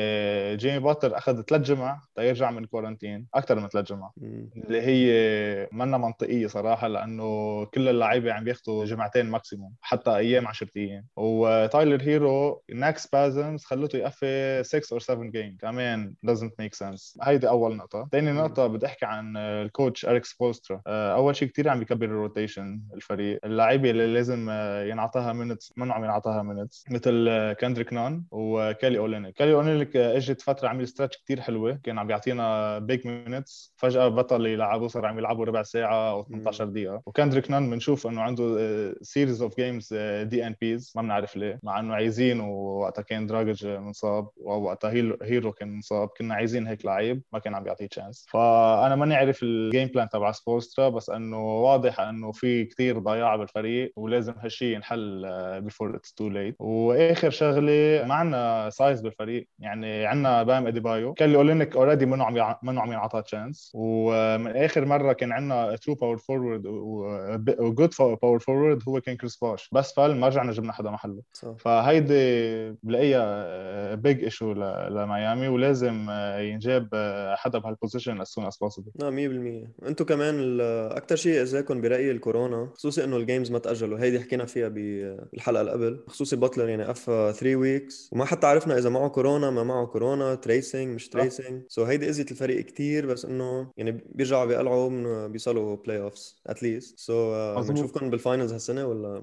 جيمي 0.56 0.78
باتلر 0.78 1.16
أخذ 1.18 1.42
ثلاث 1.42 1.60
جمع 1.62 2.00
تيرجع 2.16 2.50
من 2.50 2.64
quarantine 2.64 3.26
أكثر 3.34 3.60
من 3.60 3.68
ثلاث 3.68 3.84
جمع. 3.86 4.10
اللي 4.56 4.82
هي 4.82 5.68
منا 5.72 5.98
منطقية 5.98 6.46
صراحة 6.46 6.88
لأنه 6.88 7.64
كل 7.64 7.88
اللعيبه 7.88 8.32
عم 8.32 8.44
بياخذوا 8.44 8.84
جمعتين 8.84 9.26
maximum 9.26 9.74
حتى 9.80 10.16
أيام 10.16 10.46
10 10.46 10.68
أيام 10.76 11.06
وتايلر 11.16 12.02
هيرو 12.02 12.62
neck 12.74 12.98
spasms 12.98 13.64
خلته 13.64 13.96
يقفي 13.96 14.62
6 14.62 14.94
أو 14.94 14.98
7 14.98 15.30
game 15.30 15.56
كمان 15.60 16.14
doesn't 16.26 16.62
make 16.62 16.78
sense. 16.86 17.18
هيدي 17.22 17.48
أول 17.48 17.76
نقطة. 17.76 18.08
ثاني 18.12 18.32
نقطة 18.32 18.66
بدي 18.66 18.86
أحكي 18.86 19.06
عن 19.06 19.36
ال 19.36 19.48
coach 19.48 20.06
اريك 20.06 20.24
سبولسترا 20.24 20.82
أول 20.86 21.36
شيء 21.36 21.48
كثير 21.48 21.68
عم 21.68 21.78
بيكبر 21.78 22.06
ال 22.06 22.14
rotation 22.14 22.80
الفريق. 22.94 23.40
اللعيبة 23.44 23.90
اللي 23.90 24.06
لازم 24.06 24.46
ينعطاها 24.88 25.32
minutes 25.32 25.72
منو 25.76 25.92
عم 25.92 26.04
ينعطاها 26.04 26.42
minutes 26.42 26.84
مثل 26.90 27.28
كندريك 27.60 27.92
نون 27.92 28.24
وكيلي 28.30 28.98
اولينيك 28.98 29.34
كيلي 29.34 29.54
اولينيك 29.54 29.96
إجت 29.96 30.40
فترة 30.40 30.68
عمل 30.68 30.88
stretch 30.88 31.16
كثير 31.24 31.40
حلوة 31.40 31.80
كان 31.84 31.98
عم 31.98 32.06
بيعطينا 32.06 32.78
big 32.78 33.06
minutes 33.06 33.74
فجأة 33.76 34.08
بطل 34.08 34.46
يلعبوا 34.46 34.88
صار 34.88 35.06
عم 35.06 35.18
يلعبوا 35.18 35.44
ربع 35.44 35.62
ساعة 35.62 36.10
أو 36.10 36.22
18 36.24 36.64
دقيقة. 36.64 37.02
وكندريك 37.06 37.50
نون 37.50 37.70
بنشوف 37.70 38.06
إنه 38.06 38.20
عنده 38.22 38.44
series 39.02 39.42
of 39.42 39.56
games 39.56 39.94
DNPs 40.22 40.92
ما 40.96 41.02
بنعرف 41.02 41.36
ليه 41.36 41.58
مع 41.62 41.80
إنه 41.80 41.94
عايزين 41.94 42.40
ووقتها 42.40 43.02
كان 43.02 43.26
دراجيتش 43.26 43.66
منصاب 43.66 44.28
ووقتها 44.36 44.90
هيرو 45.22 45.52
كان 45.52 45.68
منصاب. 45.68 46.08
كنا 46.08 46.34
عايزين 46.34 46.66
هيك 46.66 46.84
لعيب 46.84 47.22
ما 47.32 47.38
كان 47.38 47.54
عم 47.54 47.62
بيعطيه 47.64 47.86
chance 47.86 48.26
فأنا 48.30 48.96
ماني 48.96 49.14
عارف 49.14 49.42
ال 49.42 49.52
game 49.52 49.88
plan 49.88 50.08
تبع 50.08 50.32
سبولسترا 50.32 50.88
بس 50.88 51.10
إنه 51.10 51.62
واضح 51.62 52.00
إنه 52.00 52.32
في 52.32 52.64
كثير 52.64 52.98
ضياع 52.98 53.36
بالفريق 53.36 53.92
ولازم 53.96 54.34
هالشيء 54.38 54.61
ينحل 54.62 55.26
before 55.60 55.96
it's 55.96 56.12
too 56.14 56.28
late 56.28 56.56
وآخر 56.58 57.30
شغلة 57.30 58.04
ما 58.06 58.14
عندنا 58.14 58.70
size 58.70 59.00
بالفريق. 59.00 59.48
يعني 59.58 60.06
عندنا 60.06 60.42
بام 60.42 60.66
أديبايو. 60.66 61.14
كان 61.14 61.34
اولينيك 61.34 61.76
already 61.76 62.06
منه 62.06 62.24
عم 62.24 62.54
منه 62.62 62.80
عم 62.80 62.92
ينعطى 62.92 63.22
chance 63.22 63.72
ومن 63.74 64.56
آخر 64.56 64.84
مرة 64.84 65.12
كان 65.12 65.32
عندنا 65.32 65.76
true 65.76 65.94
power 65.94 66.16
forward 66.16 66.66
و 67.58 67.65
good 67.65 67.94
power 68.22 68.38
forward 68.38 68.82
هو 68.88 69.00
كان 69.00 69.16
كريس 69.16 69.36
باش 69.36 69.68
بس 69.72 69.94
فل 69.94 70.16
ما 70.16 70.28
رجعنا 70.28 70.52
جبنا 70.52 70.72
حدا 70.72 70.90
محله. 70.90 71.22
فهيدي 71.58 72.76
بلاقيها 72.82 73.94
big 73.94 74.24
issue 74.24 74.52
لميامي. 74.52 75.48
ولازم 75.48 76.06
ينجاب 76.38 76.88
حدا 77.36 77.58
بهال 77.58 77.75
position 77.75 78.20
as 78.20 78.28
soon 78.28 78.46
as 78.46 78.56
possible 78.56 78.90
نعم 79.00 79.66
100% 79.82 79.86
أنتم 79.88 80.04
كمان 80.04 80.60
أكثر 80.90 81.16
شيء 81.16 81.42
اذاكم 81.42 81.80
برأيي 81.80 82.10
الكورونا 82.10 82.70
خصوصي 82.74 83.04
إنه 83.04 83.16
ال 83.16 83.22
games 83.22 83.52
ما 83.52 83.58
تأجلوا. 83.58 83.98
هيدي 83.98 84.20
حكينا 84.20 84.44
فيها 84.52 84.68
بالحلقة 84.68 85.60
اللي 85.60 85.72
قبل 85.72 86.04
خصوصي 86.08 86.36
باتلر 86.36 86.68
يعني 86.68 86.84
قف 86.84 87.04
3 87.04 87.56
weeks 87.56 88.08
وما 88.12 88.24
حتى 88.24 88.46
عرفنا 88.46 88.78
إذا 88.78 88.90
معه 88.90 89.08
كورونا 89.08 89.50
ما 89.50 89.64
معه 89.64 89.86
كورونا 89.86 90.34
tracing 90.34 90.94
مش 90.94 91.08
tracing 91.08 91.84
so 91.84 91.88
هيدي 91.88 92.08
اذيت 92.08 92.30
الفريق 92.30 92.64
كثير 92.64 93.06
بس 93.06 93.24
إنه 93.24 93.72
يعني 93.76 93.90
بيرجعوا 94.06 94.44
بيقلعوا 94.44 95.26
بيوصلوا 95.28 95.76
playoffs 95.76 96.00
at 96.00 96.42
least 96.46 96.98
so 96.98 97.34
بنشوفكم 97.62 98.10
بال 98.10 98.21
finals 98.21 98.52
هالسنة 98.52 98.86
ولا؟ 98.86 99.22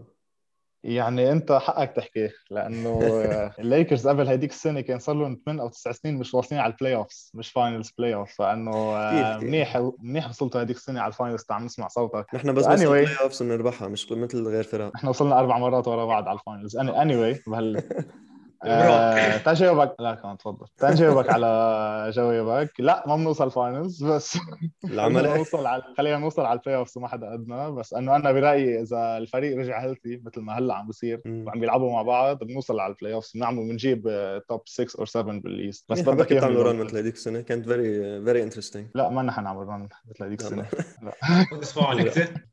يعني 0.84 1.32
انت 1.32 1.52
حقك 1.52 1.92
تحكي 1.96 2.30
لأنه 2.52 3.00
الليكرز 3.60 4.08
قبل 4.08 4.28
هديك 4.28 4.50
السنة 4.50 4.82
كان 4.82 5.00
صار 5.00 5.16
لهم 5.16 5.42
8 5.46 5.62
أو 5.62 5.70
9 5.70 5.94
سنين 5.94 6.18
مش 6.20 6.34
واصلين 6.34 6.62
على 6.62 6.74
ال 6.74 6.96
playoffs 6.96 7.32
مش 7.34 7.52
finals 7.52 7.92
playoff 7.98 8.32
فانه 8.38 8.72
آه، 8.72 9.38
منيح 9.38 9.90
منيح 10.00 10.30
وصلتوا 10.30 10.62
هديك 10.62 10.76
السنة 10.78 11.02
على 11.02 11.12
ال 11.12 11.17
finals 11.17 11.44
تعال 11.44 11.66
نسمع 11.66 11.88
صوتك. 11.88 12.26
نحن 12.36 12.54
بس 12.54 12.66
بس 12.68 12.82
ال 12.82 12.87
play 12.87 13.08
offs 13.22 13.44
بنربحها 13.44 13.88
مش 13.88 14.12
مثل 14.12 14.48
غير 14.48 14.64
فرق. 14.64 14.92
نحن 14.96 15.08
وصلنا 15.08 15.40
أربع 15.40 15.58
مرات 15.58 15.88
ورا 15.88 16.06
بعض 16.06 16.28
على 16.28 16.40
ال 16.40 16.78
finals 16.78 16.92
anyway 17.36 17.40
بهال 17.48 17.84
آه، 18.64 19.38
تجاوبك 19.38 19.96
لا 20.00 20.16
كمان 20.16 20.38
تفضل. 20.38 20.66
تجاوبك 20.78 21.30
على 21.30 22.12
جوابك 22.16 22.80
لا 22.80 23.04
ما 23.08 23.16
بنوصل 23.16 23.52
finals 23.52 24.04
بس 24.04 24.38
العمل 24.86 25.24
نوصل 25.24 25.66
على 25.66 25.84
خلينا 25.98 26.18
نوصل 26.18 26.42
على 26.46 26.60
ال 26.60 26.76
playoff 26.78 26.98
وما 26.98 27.08
حدا 27.08 27.32
قدنا 27.32 27.70
بس 27.70 27.94
إنه 27.94 28.16
أنا 28.16 28.32
برأيي 28.32 28.82
إذا 28.82 29.18
الفريق 29.18 29.58
رجع 29.58 29.84
healthy 29.84 30.22
مثل 30.26 30.42
ما 30.42 30.58
هلأ 30.58 30.74
عم 30.74 30.88
بيصير 30.88 31.22
وعم 31.26 31.60
بيلعبوا 31.60 31.92
مع 31.92 32.02
بعض 32.02 32.44
بنوصل 32.44 32.80
على 32.80 32.94
ال 32.94 33.14
playoff 33.14 33.32
بنعمل 33.36 33.58
بنجيب 33.70 34.02
top 34.48 34.62
6 34.66 35.00
أو 35.00 35.06
7 35.06 35.40
بال 35.40 35.55
East 35.55 35.86
بس 35.90 36.02
بدك 36.02 36.26
تعملوا 36.30 36.64
run 36.64 36.76
مثل 36.76 36.98
هذيك 36.98 37.14
السنة. 37.16 37.42
كانت 37.42 37.66
very 37.66 38.24
very 38.26 38.44
interesting 38.44 38.88
لا 38.96 39.10
ما 39.10 39.22
نحن 39.22 39.44
نعمل 39.44 39.68
run 39.68 39.90
مثل 40.10 40.24
هذيك 40.24 40.40
السنة. 40.42 40.66
لا. 41.02 41.12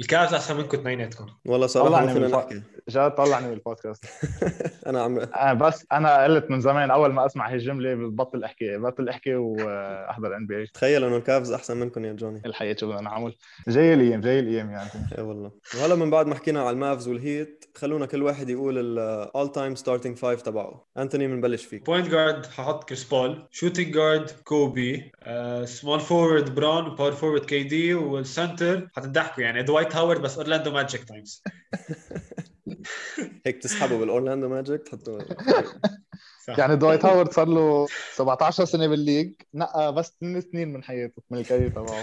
ال 0.00 0.07
Cavs 0.07 0.34
أحسن 0.34 0.56
منكم 0.56 0.78
اثنيناتكم 0.78 1.26
والله 1.46 1.66
صراحة 1.66 2.06
فينا 2.06 2.28
نحكي 2.28 2.62
جاد 2.88 3.14
طلعني 3.14 3.46
من 3.46 3.52
البودكاست. 3.52 4.04
أنا 4.86 5.02
عم 5.02 5.18
أنا 5.18 5.54
بس 5.54 5.86
أنا 5.92 6.24
قلت 6.24 6.50
من 6.50 6.60
زمان 6.60 6.90
أول 6.90 7.12
ما 7.12 7.26
أسمع 7.26 7.50
هي 7.50 7.54
الجملة 7.54 7.94
ببطل 7.94 8.44
أحكي 8.44 8.76
ببطل 8.76 9.08
أحكي 9.08 9.34
وأحضر 9.34 10.36
NBA 10.36 10.66
تخيل 10.66 11.04
إنه 11.04 11.16
ال 11.16 11.23
Cavs 11.23 11.52
أحسن 11.52 11.76
منكم 11.76 12.04
يا 12.04 12.12
جوني. 12.12 12.42
الحقيقة 12.46 12.78
شو 12.80 12.86
بدنا 12.88 13.00
نعمل؟ 13.00 13.34
جاي 13.68 13.94
الأيام 13.94 14.20
جاي 14.20 14.40
الأيام 14.40 14.70
يعني. 14.70 14.90
اي 15.18 15.22
والله. 15.22 15.52
وهلا 15.74 15.94
من 15.94 16.10
بعد 16.10 16.26
ما 16.26 16.34
حكينا 16.34 16.60
على 16.60 16.70
ال 16.70 16.78
Mavs 16.78 17.08
وال 17.08 17.27
Heat 17.27 17.64
خلونا 17.76 18.06
كل 18.06 18.22
واحد 18.22 18.50
يقول 18.50 18.78
ال 18.78 18.97
all 18.97 19.52
time 19.52 19.74
starting 19.74 20.16
five 20.16 20.42
تبعه. 20.42 20.86
أنتوني 20.98 21.26
بنبلش 21.26 21.64
فيك. 21.64 21.86
point 21.86 22.08
guard 22.08 22.46
ححط 22.46 22.84
كريس 22.84 23.04
بول 23.04 23.46
shooting 23.50 23.94
guard 23.94 24.30
كوبي 24.44 25.12
سمول 25.64 26.00
فورورد 26.00 26.54
براون 26.54 26.94
باور 26.94 27.12
فورورد 27.12 27.44
كي 27.44 27.62
دي 27.62 27.94
وال 27.94 28.18
center 28.18 28.88
حتضحكوا 28.96 29.42
يعني. 29.42 29.62
دوايت 29.62 29.87
هاورد 29.96 30.20
بس 30.20 30.36
Orlando 30.38 30.70
Magic 30.70 31.04
times 31.04 31.42
هيك 33.46 33.62
تسحبه 33.62 33.98
بال 33.98 34.09
Orlando 34.09 34.48
Magic 34.48 34.82
تحطه. 34.82 35.18
يعني 36.48 36.76
دوايت 36.76 37.04
هاورد 37.04 37.32
صار 37.32 37.48
له 37.48 37.86
17 38.14 38.64
سنة 38.64 38.86
بال 38.86 38.98
league 38.98 39.32
نقى 39.54 39.94
بس 39.94 40.12
2 40.16 40.40
سنين 40.40 40.72
من 40.72 40.82
حياته 40.82 41.22
من 41.30 41.38
ال 41.38 41.42
career 41.42 41.68
تبعه. 41.70 42.02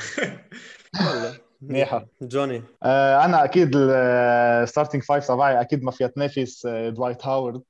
والله. 1.08 1.38
منيحة. 1.62 2.08
جوني. 2.22 2.64
آه 2.84 3.26
أنا 3.26 3.44
أكيد 3.44 3.72
ال 3.76 3.90
starting 3.90 5.04
five 5.04 5.28
تبعي 5.28 5.62
أكيد 5.62 5.84
ما 5.84 5.92
فيها 5.92 6.08
تنافس 6.08 6.68
دوايت 6.68 7.26
هاورد 7.26 7.62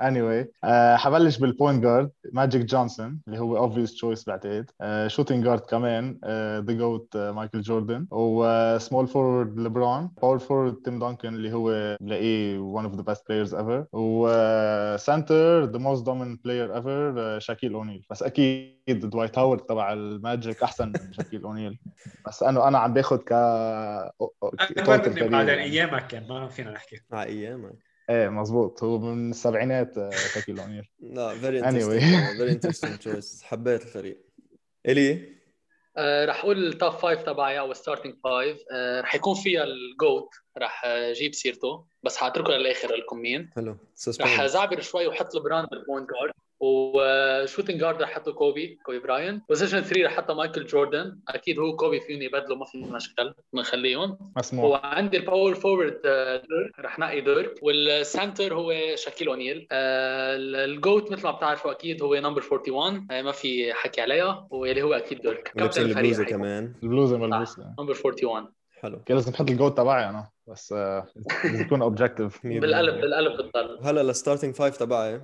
anyway 0.00 0.50
حبلش 0.96 1.38
بال 1.38 1.51
point 1.51 1.82
guard 1.82 2.10
ماجيك 2.32 2.64
جونسون 2.64 3.20
اللي 3.28 3.38
هو 3.38 3.56
obvious 3.56 3.94
choice 3.94 4.24
بعتقد. 4.28 4.70
shooting 5.06 5.44
guard 5.44 5.60
كمان 5.60 6.18
the 6.66 6.72
GOAT 6.72 7.16
مايكل 7.16 7.60
جوردن 7.60 8.06
و 8.10 8.26
small 8.26 9.06
forward 9.06 9.60
ليبرون 9.60 10.10
power 10.22 10.38
forward 10.38 10.74
تيم 10.74 10.98
دانكن 10.98 11.28
اللي 11.28 11.52
هو 11.52 11.96
بلاقيه 12.00 12.58
one 12.80 12.84
of 12.86 12.92
the 12.96 13.02
best 13.02 13.18
players 13.20 13.52
ever. 13.54 13.84
و 13.92 14.18
center 14.18 15.72
the 15.72 15.78
most 15.78 16.04
dominant 16.04 16.38
player 16.44 16.80
ever 16.80 17.38
شاكيل 17.38 17.74
اونيل 17.74 18.06
بس 18.10 18.22
أكيد 18.22 18.80
دوايت 18.88 19.38
هاورد 19.38 19.60
تبع 19.60 19.92
ال 19.92 20.04
Magic 20.04 20.62
أحسن 20.62 20.88
من 20.88 21.12
شاكيل 21.12 21.42
اونيل 21.42 21.78
بس 22.26 22.42
انه 22.42 22.68
أنا 22.68 22.78
عم 22.78 22.94
باخذ 22.94 23.16
ك 23.16 23.32
اكبر 23.32 25.10
مني 25.10 25.28
بعد 25.28 25.48
أيامك 25.48 26.06
كان 26.06 26.28
ما 26.28 26.48
فينا 26.48 26.70
نحكي. 26.70 27.00
على 27.12 27.30
أيامك. 27.30 27.89
إيه 28.10 28.28
مزبوط 28.28 28.82
هو 28.84 28.98
من 28.98 29.30
السبعينات 29.30 29.94
شاكيل 30.34 30.60
اونيل 30.60 30.88
لا 31.16 31.34
very 31.38 31.58
interesting 31.58 32.36
very 32.36 32.52
interesting 32.52 32.98
choice 32.98 33.42
حبيت 33.42 33.82
الفريق. 33.82 34.20
إلي؟ 34.86 35.36
آه 35.96 36.24
رح 36.24 36.40
أقول 36.44 36.66
ال 36.66 36.72
top 36.72 36.92
five 36.92 37.22
تبعي 37.22 37.58
أو 37.58 37.70
ال 37.70 37.75
starting 37.75 38.14
five 38.24 38.58
آه 38.72 39.00
رح 39.00 39.14
يكون 39.14 39.34
فيها 39.34 39.64
ال 39.64 39.77
GOAT 39.77 40.28
رح 40.58 40.84
أجيب 40.84 41.34
سيرته 41.34 41.84
بس 42.02 42.16
حأتركه 42.16 42.52
للآخر 42.52 42.94
لكم 42.94 43.18
مين 43.18 43.50
حلو. 43.56 43.76
رح 44.20 44.46
زعبر 44.46 44.80
شوي 44.80 45.06
وحط 45.06 45.34
ليبرون 45.34 45.66
بال 45.66 45.78
point 45.78 46.08
guard 46.10 46.32
و 46.60 46.73
shooting 46.73 47.80
guard 47.80 48.02
رح 48.02 48.10
حطه 48.10 48.32
كوبي 48.32 48.78
كوبي 48.82 48.98
براين. 48.98 49.42
position 49.48 49.80
3 49.80 50.06
رح 50.06 50.16
حطه 50.16 50.34
مايكل 50.34 50.66
جوردن. 50.66 51.18
أكيد 51.28 51.58
هو 51.58 51.76
كوبي 51.76 52.00
فيني 52.00 52.24
يبدلوا 52.24 52.56
ما 52.56 52.64
في 52.64 52.78
مشكل 52.78 53.34
بنخليهم. 53.52 54.32
مسموح 54.36 54.64
وعندي 54.64 55.16
ال 55.16 55.22
power 55.22 55.54
forward 55.54 56.00
رح 56.80 56.98
نقي 56.98 57.20
ديرك 57.20 57.54
وال 57.62 57.85
center 57.85 58.54
هو 58.54 58.74
شاكيل 58.94 59.28
أونيل. 59.28 59.66
ال 59.70 59.98
GOAT 59.98 61.12
مثل 61.12 61.22
ما 61.22 61.30
بتعرفوا 61.30 61.70
أكيد 61.70 62.02
هو 62.02 62.14
number 62.14 62.42
41 62.42 63.06
ما 63.10 63.32
في 63.32 63.72
حكي 63.72 64.00
عليها. 64.00 64.48
واللي 64.50 64.82
هو 64.82 64.92
أكيد 64.92 65.20
ديرك. 65.20 65.52
كابتن 65.56 65.82
البلوزة 65.82 66.24
كمان. 66.24 66.74
البلوزة 66.82 67.18
ملبوسة. 67.18 67.74
number 67.78 67.96
41 68.04 68.52
حلو. 68.80 69.02
لازم 69.10 69.32
نحط 69.32 69.50
ال 69.50 69.55
GOAT 69.55 69.76
تبعي 69.76 70.08
أنا. 70.08 70.30
بس 70.50 70.74
يكون 71.44 71.82
objective 71.82 72.46
بالقلب 72.46 72.94
بالقلب 73.00 73.32
بتضل 73.32 73.78
هلا 73.82 74.00
ال 74.00 74.06
starting 74.06 74.54
five 74.54 74.76
تبعي. 74.76 75.20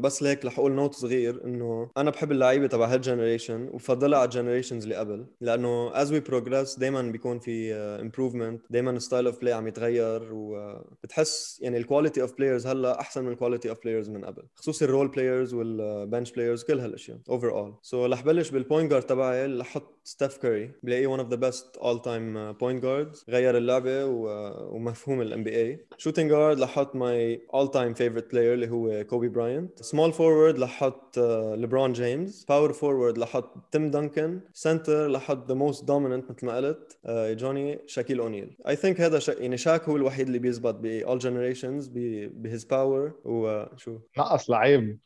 بس 0.00 0.22
ليك 0.22 0.44
رح 0.44 0.58
أقول 0.58 0.72
note 0.72 0.94
صغير 0.94 1.44
إنه 1.44 1.90
أنا 1.96 2.10
بحب 2.10 2.32
اللعيبة 2.32 2.66
تبع 2.66 2.86
هال 2.86 3.00
generation 3.00 3.68
وبفضلها 3.72 4.18
على 4.18 4.24
ال 4.28 4.32
generations 4.32 4.82
اللي 4.82 4.94
قبل. 4.94 5.26
لأنه 5.40 5.90
as 5.94 6.12
we 6.12 6.20
progress 6.20 6.78
دائما 6.78 7.02
بيكون 7.02 7.38
في 7.38 7.74
improvement 7.74 8.60
دائما 8.70 8.98
style 8.98 9.26
of 9.26 9.40
play 9.40 9.52
عم 9.52 9.68
يتغير 9.68 10.28
وبتحس 10.32 11.58
يعني 11.62 11.76
ال 11.76 11.82
quality 11.82 12.22
of 12.22 12.36
players 12.38 12.66
هلا 12.66 13.00
أحسن 13.00 13.24
من 13.24 13.32
ال 13.32 13.37
quality 13.37 13.70
of 13.70 13.78
players 13.82 14.10
من 14.10 14.24
قبل 14.24 14.42
خصوصي 14.54 14.84
ال 14.84 14.89
role 14.89 15.08
players 15.08 15.54
وال 15.54 15.76
bench 15.76 16.32
players 16.32 16.64
كل 16.64 16.80
هالأشياء 16.80 17.18
overall 17.30 17.74
so 17.82 18.06
رح 18.06 18.22
بلش 18.22 18.50
بال 18.50 18.61
point 18.61 18.90
guard 18.90 19.02
تبعي 19.02 19.46
رح 19.46 19.66
أحط 19.70 20.00
ستيف 20.04 20.36
كاري 20.36 20.72
بلاقيه 20.82 21.06
one 21.06 21.20
of 21.20 21.28
the 21.28 21.36
best 21.36 21.76
all 21.76 22.02
time 22.02 22.52
point 22.52 22.82
guards 22.82 23.24
غير 23.28 23.56
اللعبة 23.56 24.04
و 24.04 24.49
ومفهوم 24.58 25.20
ال 25.20 25.44
NBA 25.44 25.56
shooting 25.56 26.30
guard 26.30 26.58
لحط 26.58 26.96
my 26.96 27.46
all 27.54 27.70
time 27.70 27.94
favorite 27.94 28.32
player 28.32 28.54
اللي 28.54 28.70
هو 28.70 29.04
كوبي 29.04 29.28
براينت 29.28 29.82
small 29.82 30.12
forward 30.12 30.58
لحط 30.58 31.18
ليبرون 31.54 31.92
جيمس 31.92 32.44
power 32.44 32.72
forward 32.72 33.18
لحط 33.18 33.72
تيم 33.72 33.90
دانكن 33.90 34.40
center 34.52 35.08
لحط 35.08 35.48
the 35.48 35.54
most 35.54 35.84
dominant 35.84 36.30
مثل 36.30 36.46
ما 36.46 36.56
قلت 36.56 36.98
جوني 37.08 37.78
شاكيل 37.86 38.20
اونيل 38.20 38.56
I 38.68 38.76
think 38.76 39.00
هذا 39.00 39.18
شا... 39.18 39.32
يعني 39.32 39.56
شاك 39.56 39.88
هو 39.88 39.96
الوحيد 39.96 40.26
اللي 40.26 40.38
بيزبط 40.38 40.74
ب 40.74 40.85
all 40.85 41.18
generations 41.18 41.88
ب 42.34 42.41
his 42.41 42.64
power 42.64 43.12
وشو 43.24 43.98
نقص 44.18 44.50
لعيب. 44.50 44.98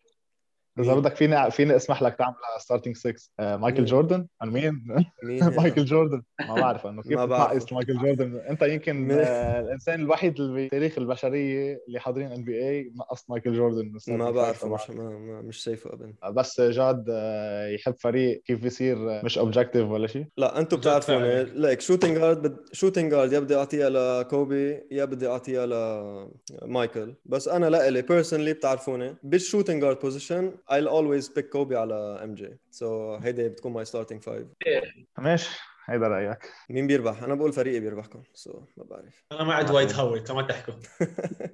اذا 0.80 0.94
بدك 0.94 1.16
فيني 1.16 1.50
فيني 1.50 1.76
اسمح 1.76 2.02
لك 2.02 2.14
تعمل 2.14 2.34
starting 2.59 2.96
6 2.96 3.14
مايكل 3.40 3.84
جوردن؟ 3.84 4.26
أنا 4.42 4.50
مين؟ 4.50 4.87
مايكل 5.58 5.84
جوردن. 5.84 6.22
ما 6.48 6.54
بعرف 6.54 6.87
انه 6.87 7.02
كيف 7.02 7.20
تنقص 7.20 7.72
مايكل 7.72 7.98
جوردن؟ 7.98 8.37
أنت 8.37 8.62
يمكن 8.62 9.10
الإنسان 9.10 10.00
الوحيد 10.00 10.40
اللي 10.40 10.66
بتاريخ 10.66 10.98
البشرية 10.98 11.80
اللي 11.88 12.00
حاضرين 12.00 12.32
NBA 12.33 12.92
نقص 12.96 13.30
مايكل 13.30 13.52
جوردن 13.52 13.92
ما 14.08 14.30
بعرف 14.30 14.64
مش 14.64 14.90
ما 14.90 15.40
مش 15.42 15.56
شايفه 15.56 15.90
ابدا. 15.92 16.14
بس 16.30 16.60
جاد 16.60 17.04
يحب 17.74 17.94
فريق 17.98 18.42
كيف 18.46 18.62
بيصير 18.62 19.24
مش 19.24 19.38
objective 19.38 19.88
ولا 19.88 20.06
شيء؟ 20.06 20.26
لا 20.37 20.58
أنتم 20.58 20.76
بتعرفوا 20.76 21.42
ليك 21.42 21.80
shooting 21.81 22.18
guard 22.18 22.42
بد... 22.42 22.56
shooting 22.72 23.11
guard 23.11 23.33
يا 23.32 23.38
بدي 23.38 23.56
اعطيها 23.56 23.90
لكوبي 23.90 24.80
يا 24.90 25.04
بدي 25.04 25.28
اعطيها 25.28 25.66
لمايكل 26.62 27.14
بس 27.24 27.48
أنا 27.48 27.70
لإلي 27.70 28.02
personally 28.03 28.53
بتعرفوني 28.52 29.16
بال 29.22 29.35
shooting 29.35 29.83
guard 29.83 29.98
position 29.98 30.53
I'll 30.70 30.88
always 30.88 31.29
pick 31.29 31.44
كوبي 31.53 31.77
على 31.77 31.94
MJ 31.94 32.59
so 32.70 33.14
هيدي 33.14 33.48
بتكون 33.48 33.72
my 33.72 33.85
starting 33.85 34.22
five 34.22 34.46
ماشي. 35.18 35.50
هيدا 35.87 36.09
رأيك. 36.09 36.50
مين 36.70 36.87
بيربح؟ 36.87 37.22
أنا 37.22 37.35
بقول 37.35 37.53
فريقي 37.53 37.81
بيربحكم. 37.81 38.22
so, 38.35 38.57
ما 38.77 38.85
بعرف. 38.85 39.24
أنا 39.33 39.44
مع 39.44 39.62
دوايت 39.62 39.94
هاورد 39.94 40.29
كما 40.29 40.42
تحكوا 40.42 40.74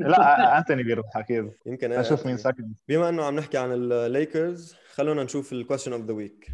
لا 0.00 0.58
أنتوني 0.58 0.82
بيربح 0.82 1.16
أكيد. 1.16 1.52
يمكن 1.66 1.92
أشوف 1.92 2.26
مين 2.26 2.36
second 2.36 2.74
بما 2.88 3.08
إنه 3.08 3.24
عم 3.24 3.36
نحكي 3.36 3.58
عن 3.58 3.72
الليكرز 3.72 4.76
خلونا 4.94 5.24
نشوف 5.24 5.52
ال 5.52 5.57
question 5.57 5.92
of 5.92 6.02
the 6.02 6.12
week 6.12 6.52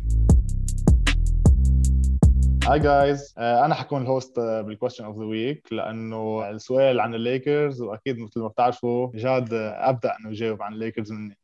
hi 2.64 2.78
guys 2.78 3.34
أنا 3.38 3.74
حكون 3.74 4.02
ال 4.02 4.10
host 4.10 4.40
بال 4.40 4.53
question 4.53 5.04
of 5.04 5.18
the 5.18 5.24
week 5.24 5.72
لأنه 5.72 6.50
السؤال 6.50 7.00
عن 7.00 7.14
الليكرز 7.14 7.82
وأكيد 7.82 8.18
مثل 8.18 8.40
ما 8.40 8.48
بتعرفوا 8.48 9.10
جاد 9.14 9.48
أبدأ 9.52 10.16
إنه 10.20 10.30
يجاوب 10.30 10.62
عن 10.62 10.72
الليكرز 10.72 11.12
مني. 11.12 11.38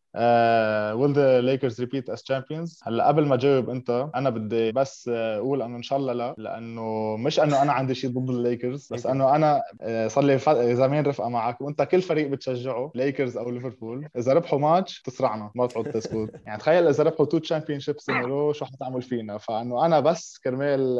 will 0.95 1.13
the 1.13 1.41
Lakers 1.41 1.81
repeat 1.81 2.11
as 2.11 2.23
champions 2.23 2.81
هلا 2.83 3.09
قبل 3.09 3.27
ما 3.27 3.37
جاوب 3.37 3.71
أنت 3.71 4.09
أنا 4.15 4.31
بدي 4.31 4.73
بس 4.73 5.11
أقول 5.13 5.63
إنه 5.63 5.77
إن 5.77 5.83
شاء 5.83 5.99
الله 5.99 6.13
لا 6.13 6.35
لأنه 6.39 7.17
مش 7.17 7.41
إنه 7.41 7.63
أنا 7.63 7.73
عندي 7.73 7.95
شيء 7.95 8.11
ضد 8.11 8.31
الليكرز 8.31 8.89
بس 8.93 9.07
إنه 9.07 9.37
أنا 9.37 9.63
صار 10.09 10.25
لي 10.25 10.39
زمان 10.75 11.07
رفقة 11.07 11.29
معك 11.29 11.61
وأنت 11.61 11.83
كل 11.83 12.03
فريق 12.03 12.29
بتشجعه 12.29 12.93
ليكرز 12.95 13.37
أو 13.37 13.51
ليفربول 13.51 14.09
إذا 14.19 14.33
ربحوا 14.33 14.59
ماتش 14.59 15.03
تسرعنا 15.03 15.51
ما 15.55 15.67
تعود 15.67 15.91
تسكت. 15.91 16.31
يعني 16.47 16.59
تخيل 16.59 16.89
إذا 16.89 17.05
ربحوا 17.05 17.27
two 17.27 17.39
championships 17.39 18.07
شو 18.53 18.65
حتعمل 18.65 19.03
فينا؟ 19.03 19.39
فإنه 19.39 19.87
أنا 19.87 20.01
بس 20.01 20.39
كرمال 20.45 20.99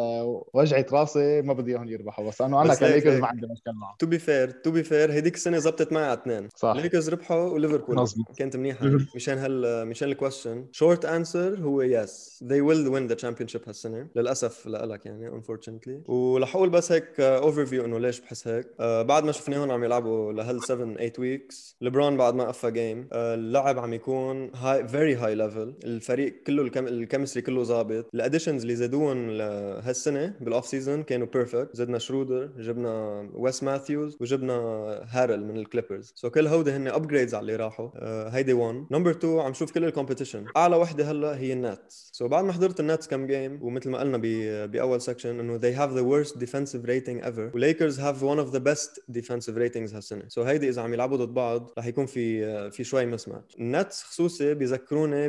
وجعه 0.55 0.87
راسي 0.93 1.43
ما 1.43 1.53
بدي 1.53 1.71
إياهم 1.71 1.89
يربحوا 1.89 2.29
بس 2.29 2.43
إنه 2.43 2.63
أنا 2.63 2.75
كليكرز 2.75 3.21
ما 3.21 3.27
عندي 3.27 3.47
مشكلة 3.47 3.75
معهم. 3.75 3.95
to 3.99 4.07
be 4.07 4.19
fair 4.19 4.51
to 4.51 4.71
be 4.71 4.83
fair 4.83 5.13
هذيك 5.13 5.35
السنة 5.35 5.59
زبطت 5.59 5.93
معي 5.93 6.05
على 6.05 6.13
اثنين. 6.13 6.49
صح. 6.57 6.77
ليكرز 6.77 7.11
ربحوا 7.11 7.49
وليفربول. 7.49 8.07
كانت 8.37 8.57
منيحة. 8.57 9.02
مشان 9.17 9.39
هال 9.39 9.89
مشان 9.89 10.09
ال 10.09 10.15
question 10.15 10.67
short 10.73 11.05
answer 11.05 11.59
هو 11.59 11.83
yes 11.83 12.33
they 12.43 12.61
will 12.61 12.91
win 12.91 13.09
the 13.09 13.17
championship 13.17 13.69
هالسنة. 13.69 14.09
للأسف 14.17 14.67
لك 14.67 15.07
يعني 15.07 15.31
unfortunately. 15.31 16.11
ورح 16.11 16.57
أقول 16.57 16.71
بس 16.71 16.93
هيك 16.93 17.21
overview 17.21 17.85
إنه 17.85 17.99
ليش 17.99 18.21
بحس 18.21 18.49
هيك. 18.49 18.67
Uh, 18.67 18.83
بعد 18.83 19.25
ما 19.25 19.33
شفناهم 19.33 19.71
عم 19.71 19.85
يلعبوا 19.85 20.33
لهال 20.33 20.65
7 20.65 20.95
8 20.95 21.13
weeks 21.19 21.77
لبرون 21.81 22.17
بعد 22.17 22.35
ما 22.35 22.45
قفى 22.45 22.71
game 22.71 23.03
uh, 23.03 23.07
اللعب 23.13 23.79
عم 23.79 23.93
يكون 23.93 24.51
high 24.55 24.89
very 24.89 25.15
high 25.15 25.35
level 25.35 25.75
الفريق 25.85 26.43
كله 26.47 26.63
ال 26.63 26.66
chem... 26.66 26.87
ال 26.87 26.92
chemistry 26.92 27.43
كله 27.43 27.63
ظابط. 27.63 28.07
ال 28.15 28.20
additions 28.20 28.63
اللي 28.63 28.77
زادوهم 28.77 29.31
هالسنه 29.81 30.35
بال 30.41 30.51
off 30.51 30.67
season 30.67 31.03
كانوا 31.03 31.27
perfect 31.27 31.77
زدنا 31.77 31.99
شرودر 31.99 32.51
جبنا 32.59 33.29
ويس 33.35 33.63
ماثيوز 33.63 34.17
وجبنا 34.21 34.55
هارل 35.09 35.45
من 35.45 35.57
الكليبرز 35.57 36.13
so 36.17 36.31
كل 36.31 36.47
هودي 36.47 36.71
هن 36.71 36.89
upgrades 36.89 37.35
على 37.35 37.41
اللي 37.41 37.57
راحوا. 37.57 37.89
Uh, 37.91 38.35
هيدي 38.35 38.53
1 38.53 38.87
number 38.93 39.11
2 39.11 39.39
عم 39.39 39.53
شوف 39.53 39.73
كل 39.73 39.85
ال 39.85 39.90
competition 39.90 40.45
أعلى 40.57 40.77
وحدة 40.77 41.11
هلا 41.11 41.39
هي 41.39 41.53
النتس 41.53 42.11
so 42.13 42.29
بعد 42.29 42.45
ما 42.45 42.53
حضرت 42.53 42.81
النتس 42.81 43.09
كم 43.09 43.27
game 43.27 43.63
ومثل 43.63 43.91
ما 43.91 43.99
قلنا 43.99 44.19
بأول 44.67 45.01
section 45.01 45.41
إنه 45.41 45.59
they 45.59 45.75
have 45.77 45.93
the 45.93 46.05
worst 46.05 46.35
defensive 46.35 46.85
rating 46.87 47.25
ever. 47.25 47.55
وليكرز 47.55 48.01
have 48.01 48.17
one 48.17 48.39
of 48.47 48.53
the 48.55 48.61
best 48.61 49.01
defensive 49.19 49.57
ratings 49.57 49.95
هالسنة. 49.95 50.29
so 50.29 50.47
هيدي 50.47 50.69
إذا 50.69 50.83
عم 50.83 50.95
يلعبوا 50.95 51.17
ضد 51.17 51.35
بعض 51.35 51.73
رح 51.79 51.87
يكون 51.87 52.07
في 52.07 52.71
في 52.71 52.85
شوي 52.85 53.07
mismatch 53.07 53.57
النتس 53.57 54.03
خصوصي 54.03 54.55
بيذكروني 54.55 55.29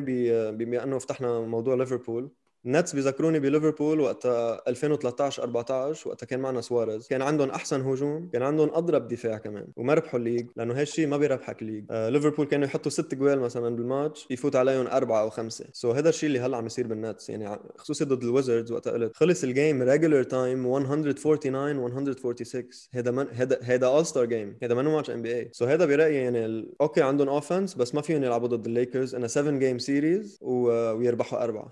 بما 0.52 0.84
إنه 0.84 1.00
فتحنا 1.00 1.40
موضوع 1.40 1.76
ليفربول 1.76 2.32
النتس 2.66 2.96
بيذكروني 2.96 3.40
بليفربول 3.40 4.00
وقتها 4.00 4.62
2013 4.68 5.44
14 5.44 6.10
وقتها 6.10 6.26
كان 6.26 6.40
معنا 6.40 6.62
سواريز. 6.62 7.08
كان 7.08 7.22
عندهم 7.22 7.50
أحسن 7.50 7.82
هجوم 7.82 8.30
كان 8.34 8.42
عندهم 8.42 8.70
أضرب 8.74 9.08
دفاع 9.08 9.38
كمان 9.38 9.68
وما 9.76 9.94
ربحوا 9.94 10.20
ال 10.20 10.24
league 10.24 10.48
لأنه 10.56 10.74
هالشيء 10.82 11.08
ما 11.08 11.18
بيربحك 11.18 11.62
الليج. 11.62 11.86
آه 11.92 12.10
ليفربول 12.10 12.46
كانوا 12.46 12.66
يحطوا 12.66 12.92
ست 12.92 13.16
جوال 13.16 13.40
مثلا 13.40 13.76
بالماتش 13.76 14.28
يفوت 14.30 14.56
عليهم 14.56 14.88
أربعة 14.88 15.22
أو 15.22 15.30
خمسة. 15.30 15.66
so 15.74 15.96
هذا 15.96 16.10
الشيء 16.10 16.28
اللي 16.28 16.40
هلأ 16.40 16.58
عم 16.58 16.66
يصير 16.66 16.88
بالنتس. 16.88 17.30
يعني 17.30 17.60
خصوصي 17.78 18.06
ضد 18.06 18.24
الويزردز 18.24 18.72
وقتها 18.72 18.94
قلت 18.94 19.16
خلص 19.16 19.44
ال 19.44 19.51
game 19.51 19.82
regular 19.82 20.24
time 20.24 20.64
149 20.64 21.76
146 21.76 22.64
هذا 22.94 23.28
هذا 23.34 23.60
هذا 23.62 23.88
all 23.88 24.06
star 24.06 24.26
game 24.26 24.58
هذا 24.64 24.76
منه 24.76 24.92
ماتش 24.92 25.10
NBA 25.10 25.36
so 25.36 25.66
هذا 25.66 25.86
برأيي 25.86 26.16
يعني. 26.16 26.74
okay 26.82 27.02
عندهم 27.02 27.30
offense 27.30 27.74
بس 27.74 27.96
ما 27.96 28.02
فيهم 28.02 28.24
يلعبوا 28.24 28.48
ضد 28.48 28.66
الليكرز 28.66 29.16
in 29.16 29.24
a 29.24 29.28
7 29.28 29.60
game 29.60 29.80
series. 29.80 30.40
ويربحوا 30.42 31.44
أربعة. 31.44 31.72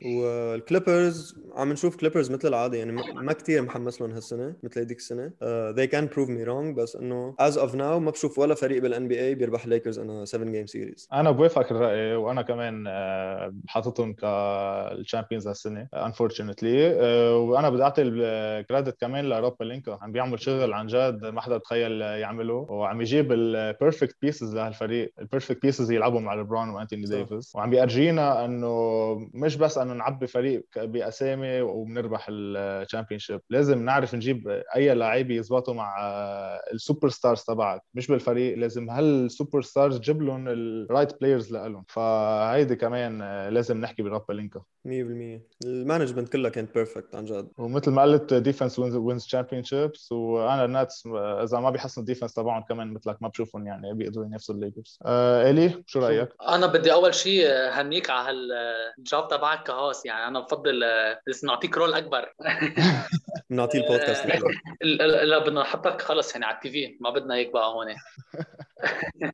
والكليبرز 0.87 1.35
عم 1.55 1.71
نشوف 1.71 1.95
كليبرز 1.95 2.31
مثل 2.31 2.47
العادة 2.47 2.77
يعني 2.77 2.91
ما 3.15 3.33
كثير 3.33 3.61
محمس 3.61 4.01
لهم 4.01 4.11
هالسنة 4.11 4.55
مثل 4.63 4.79
هذيك 4.79 4.97
السنة. 4.97 5.27
Uh, 5.27 5.73
they 5.75 5.87
can 5.87 6.07
prove 6.13 6.29
me 6.29 6.45
wrong 6.47 6.75
بس 6.77 6.95
إنه 6.95 7.35
as 7.41 7.53
of 7.53 7.73
now 7.73 7.99
ما 7.99 8.11
بشوف 8.11 8.39
ولا 8.39 8.55
فريق 8.55 8.81
بال 8.81 9.07
NBA 9.07 9.35
بيربح 9.35 9.67
ليكرز 9.67 9.99
in 9.99 10.16
a 10.16 10.25
7 10.25 10.51
game 10.51 10.65
series 10.65 11.07
أنا 11.13 11.31
بوافقك 11.31 11.71
الرأي 11.71 12.15
وأنا 12.15 12.41
كمان 12.41 12.87
حاططهم 13.67 14.13
كال 14.13 14.38
champions 14.38 15.47
هالسنة 15.47 15.87
unfortunately 15.93 16.93
وأنا 17.33 17.69
بدي 17.69 17.83
أعطي 17.83 18.01
ال 18.01 18.15
credit 18.15 19.01
كمان 19.01 19.25
لروب 19.25 19.55
بلينكا 19.59 19.99
عم 20.01 20.11
بيعمل 20.11 20.39
شغل 20.39 20.73
عن 20.73 20.87
جد 20.87 21.25
ما 21.25 21.41
حدا 21.41 21.57
تخيل 21.57 22.01
يعمله. 22.01 22.53
وعم 22.69 23.01
يجيب 23.01 23.31
ال 23.31 23.42
perfect 23.42 24.15
pieces 24.21 24.55
لهالفريق. 24.55 25.13
ال 25.19 25.24
perfect 25.24 25.61
pieces 25.61 25.91
يلعبوا 25.91 26.19
مع 26.19 26.35
لبرون 26.35 26.69
وأنتوني 26.69 27.05
ديفيس 27.05 27.55
وعم 27.55 27.69
بيرجينا 27.69 28.45
إنه 28.45 28.71
مش 29.33 29.55
بس 29.55 29.77
إنه 29.77 29.93
نعبي 29.93 30.27
فريق 30.27 30.65
باسامي 30.77 31.61
وبنربح 31.61 32.27
ال 32.29 33.19
championship 33.19 33.41
لازم 33.49 33.85
نعرف 33.85 34.15
نجيب 34.15 34.63
أي 34.75 34.93
لعيبه 34.93 35.35
يزبطوا 35.35 35.73
مع 35.73 35.95
ال 36.73 37.09
superstars 37.09 37.41
تبعك 37.41 37.81
مش 37.93 38.07
بالفريق 38.07 38.57
لازم 38.57 38.89
هال 38.89 39.61
superstars 39.61 39.97
تجيب 39.97 40.21
لهم 40.21 40.47
ال 40.47 40.59
right 40.59 41.21
players 41.21 41.53
لهم 41.53 41.85
فهيدي 41.87 42.75
كمان 42.75 43.47
لازم 43.49 43.81
نحكي 43.81 44.03
برب 44.03 44.25
بلينكا 44.29 44.61
100% 44.87 44.91
ال 45.65 45.71
management 45.71 46.29
كلها 46.29 46.49
كانت 46.49 46.73
perfect 46.73 47.15
عن 47.15 47.25
جد. 47.25 47.51
ومثل 47.57 47.91
ما 47.91 48.01
قلت 48.01 48.33
defense 48.33 48.79
wins 48.79 49.25
championships 49.25 50.11
وأنا 50.11 50.65
النتس 50.65 51.07
إذا 51.15 51.59
ما 51.59 51.69
بيحسنوا 51.69 52.01
ال 52.01 52.05
defense 52.05 52.33
تبعهم 52.33 52.63
كمان 52.63 52.93
مثلك 52.93 53.17
ما 53.21 53.27
بشوفهم 53.27 53.67
يعني 53.67 53.93
بيقدروا 53.93 54.25
ينافسوا 54.25 54.55
الليكرز. 54.55 54.99
آه 55.05 55.49
إلي 55.49 55.83
شو 55.85 55.99
رأيك؟ 55.99 56.29
أنا 56.47 56.67
بدي 56.67 56.93
أول 56.93 57.13
شيء 57.13 57.47
هنيك 57.49 58.09
على 58.09 58.37
هالجواب 58.97 59.27
تبعك 59.27 59.63
ك 59.63 59.70
host. 59.70 60.05
يعني 60.05 60.27
أنا 60.27 60.39
بفضل 60.39 60.60
لازم 60.67 61.47
نعطيك 61.47 61.77
role 61.77 61.93
أكبر. 61.93 62.33
بنعطيه 63.49 63.79
البودكاست. 63.79 64.25
لا 64.81 65.39
بدنا 65.39 65.61
نحطك 65.61 66.01
خلص 66.01 66.33
يعني 66.33 66.45
على 66.45 66.55
ال 66.55 66.71
TV 66.71 66.97
ما 66.99 67.09
بدنا 67.09 67.35
هيك 67.35 67.51
بقى 67.53 67.67
هون. 67.67 67.95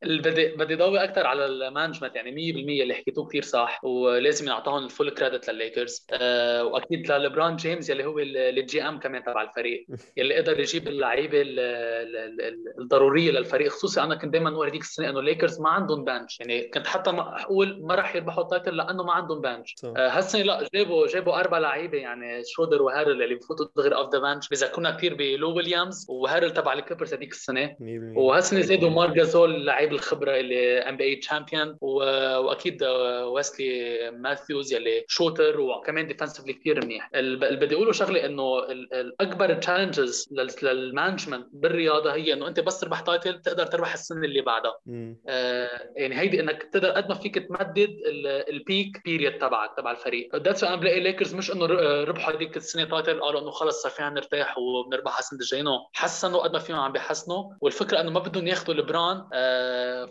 بدي 0.04 0.48
بدي 0.48 0.76
ضوي 0.76 1.04
أكثر 1.04 1.28
على 1.28 1.46
ال 1.46 1.52
management 1.52 2.16
يعني 2.16 2.32
100% 2.32 2.82
اللي 2.82 2.94
حكيتوه 2.94 3.28
كثير 3.28 3.44
صح 3.44 3.84
ولازم 3.84 4.46
ينعطوهم 4.46 4.86
ال 4.86 4.91
full 4.91 5.10
credit 5.10 5.50
للليكرز. 5.50 6.08
أه 6.12 6.64
وأكيد 6.64 7.12
للبرون 7.12 7.56
جيمس 7.56 7.90
يلي 7.90 8.06
هو 8.06 8.20
ال 8.20 8.82
GM 8.82 9.00
كمان 9.00 9.24
تبع 9.24 9.42
الفريق 9.42 9.86
يلي 10.18 10.36
قدر 10.36 10.60
يجيب 10.60 10.88
اللعيبة 10.88 11.44
الضرورية 12.80 13.32
للفريق. 13.32 13.72
خصوصي 13.72 14.02
أنا 14.02 14.16
كنت 14.16 14.34
دائما 14.34 14.50
أقول 14.50 14.68
هذيك 14.68 14.82
السنة 14.82 15.10
إنه 15.10 15.20
الليكرز 15.20 15.62
ما 15.62 15.70
عندهم 15.70 16.04
bench 16.04 16.40
يعني 16.40 16.68
كنت 16.68 16.88
حتى 16.88 17.10
أقول 17.10 17.80
ما 17.82 17.96
راح 17.96 18.16
يربحوا 18.16 18.44
ال 18.44 18.50
title 18.50 18.78
لأنه 18.78 19.04
ما 19.04 19.14
عندهم 19.14 19.42
bench 19.42 19.76
أه 19.84 20.10
هالسنه 20.10 20.42
لا 20.42 20.68
جابوا 20.74 21.08
جابوا 21.08 21.40
أربع 21.40 21.58
لعيبة 21.58 21.98
يعني 21.98 22.42
شرودر 22.46 22.82
وهاريل 22.82 23.24
اللي 23.24 23.36
بفوتوا 23.36 23.66
دغري 23.78 23.96
off 23.96 24.14
the 24.14 24.20
bench 24.20 24.50
بذكرنا 24.50 24.92
كثير 24.92 25.14
بلو 25.16 25.56
ويليامز 25.56 26.06
وهاريل 26.10 26.54
تبع 26.54 26.74
الكليبرز 26.74 27.14
هذيك 27.14 27.32
السنة. 27.32 27.76
وهالسنه 28.16 28.62
زادوا 28.62 28.90
مارك 28.90 29.10
جاسول 29.10 29.37
هدول 29.38 29.56
اللعيب 29.56 29.94
الخبرة 29.94 30.40
اللي 30.40 30.80
NBA 30.80 31.04
champion 31.04 31.78
وأكيد 31.82 32.84
ويسلي 32.84 34.12
ماثيوز 34.12 34.74
يلي 34.74 35.06
shooter 35.08 35.60
وكمان 35.60 36.08
defensively 36.08 36.54
كثير 36.54 36.86
منيح. 36.86 37.10
اللي 37.16 37.56
بدي 37.56 37.76
أقوله 37.76 37.92
شغلة 37.92 38.26
إنه 38.26 38.60
الاكبر 38.94 39.54
challenges 39.54 40.30
لل 40.64 40.78
management 40.78 41.48
بالرياضة 41.52 42.14
هي 42.14 42.34
إنه 42.34 42.48
أنت 42.48 42.60
بس 42.60 42.80
تربح 42.80 43.00
title 43.00 43.42
تقدر 43.42 43.66
تربح 43.66 43.94
السنة 43.94 44.26
اللي 44.26 44.42
بعدها. 44.42 44.80
آه 45.30 45.90
يعني 45.96 46.20
هيدي 46.20 46.40
إنك 46.40 46.64
تقدر 46.64 46.90
قد 46.90 47.10
ما 47.10 47.16
فيك 47.16 47.36
تمدد 47.48 47.98
ال 48.50 48.60
peak 48.60 49.02
period 49.06 49.38
تبعك 49.38 49.78
تبع 49.78 49.92
الفريق. 49.92 50.36
that's 50.36 50.64
أنا 50.64 50.76
بلاقي 50.76 51.00
ليكرز 51.00 51.36
مش 51.36 51.52
إنه 51.52 51.66
ربحوا 52.04 52.34
هذيك 52.34 52.58
السنة 52.58 52.84
title 52.84 53.22
قالوا 53.22 53.42
إنه 53.42 53.52
خلص 53.52 53.84
صار 53.84 53.92
فينا 53.92 54.10
نرتاح 54.10 54.58
وبنربح 54.58 55.18
السنة 55.18 55.40
الجاية. 55.40 55.58
حسنوا 55.94 56.40
قد 56.40 56.54
ما 56.54 56.60
فيهم 56.60 56.80
عم 56.80 56.92
بيحسنوا. 56.92 57.44
والفكرة 57.62 58.02
إنه 58.02 58.12
ما 58.12 58.20
بدهم 58.20 58.48
ياخذوا 58.48 58.76
ليبرون 58.76 59.27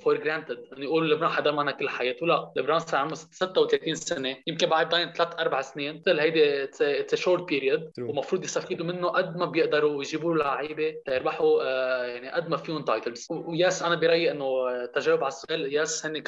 for 0.00 0.16
granted 0.16 0.58
انه 0.72 0.84
يقولوا 0.84 1.14
ليبرون 1.14 1.30
حدا 1.30 1.50
معنا 1.50 1.70
كل 1.70 1.88
حياته 1.88 2.26
لا 2.26 2.52
ليبرون 2.56 2.78
صار 2.78 3.00
عمره 3.00 3.14
36 3.14 3.94
سنة. 3.94 4.36
يمكن 4.46 4.66
بعد 4.66 4.88
ضاين 4.88 5.12
ثلاث 5.12 5.28
أربع 5.38 5.60
سنين. 5.60 5.96
مثل 5.96 6.20
هيدي 6.20 6.64
it's 6.64 7.14
short 7.14 7.42
period 7.42 7.90
ومفروض 7.98 8.44
يستفيدوا 8.44 8.86
منه 8.86 9.08
قد 9.08 9.36
ما 9.36 9.46
بيقدروا 9.46 9.96
ويجيبوا 9.96 10.34
له 10.34 10.44
لعيبة 10.44 10.94
يربحوا 11.08 11.64
يعني 12.06 12.30
قد 12.30 12.48
ما 12.48 12.56
فيهم 12.56 12.84
titles 12.84 13.26
و 13.30 13.43
yes 13.43 13.82
أنا 13.82 13.94
برأيي 13.94 14.30
إنه 14.30 14.46
تجاوب 14.86 15.20
على 15.20 15.28
السؤال 15.28 15.72
yes 15.72 16.06
هن 16.06 16.22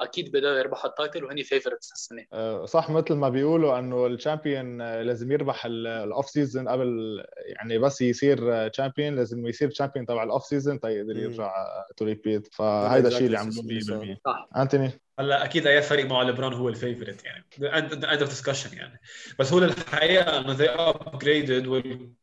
أكيد 0.00 0.32
بيقدروا 0.32 0.58
يربحوا 0.58 0.90
ال 0.90 0.96
title 0.96 1.24
وهن 1.24 1.42
favorites 1.42 1.90
هالسنة. 1.90 2.64
صح 2.66 2.90
مثل 2.90 3.14
ما 3.14 3.28
بيقولوا 3.28 3.78
إنه 3.78 4.06
ال 4.06 4.14
champion 4.14 4.82
لازم 5.02 5.32
يربح 5.32 5.66
ال 5.66 5.82
off 5.82 6.30
season 6.30 6.68
قبل 6.68 7.24
يعني 7.46 7.78
بس 7.78 8.00
يصير 8.00 8.68
champion 8.68 9.16
لازم 9.16 9.46
يصير 9.46 9.70
champion 9.70 10.06
تبع 10.06 10.22
ال 10.22 10.28
off 10.28 10.44
season 10.44 10.80
تيقدر 10.80 11.16
يرجع 11.16 11.52
to 11.96 12.04
repeat 12.34 12.54
فهيدا 12.54 13.08
الشيء 13.08 13.26
اللي 13.26 13.38
عملوه 13.38 13.64
100% 13.64 14.18
صح. 14.24 14.48
أنتوني؟ 14.56 15.00
هلا 15.18 15.44
أكيد 15.44 15.66
أي 15.66 15.82
فريق 15.82 16.06
معه 16.06 16.22
ليبرون 16.22 16.54
هو 16.54 16.68
ال 16.68 16.74
favorite 16.74 17.24
يعني. 17.24 17.44
end 17.78 18.04
of 18.04 18.28
discussion 18.28 18.76
يعني. 18.76 19.00
بس 19.38 19.52
هو 19.52 19.58
الحقيقة 19.58 20.38
إنه 20.38 20.52
they 20.52 20.68
upgraded 20.68 21.66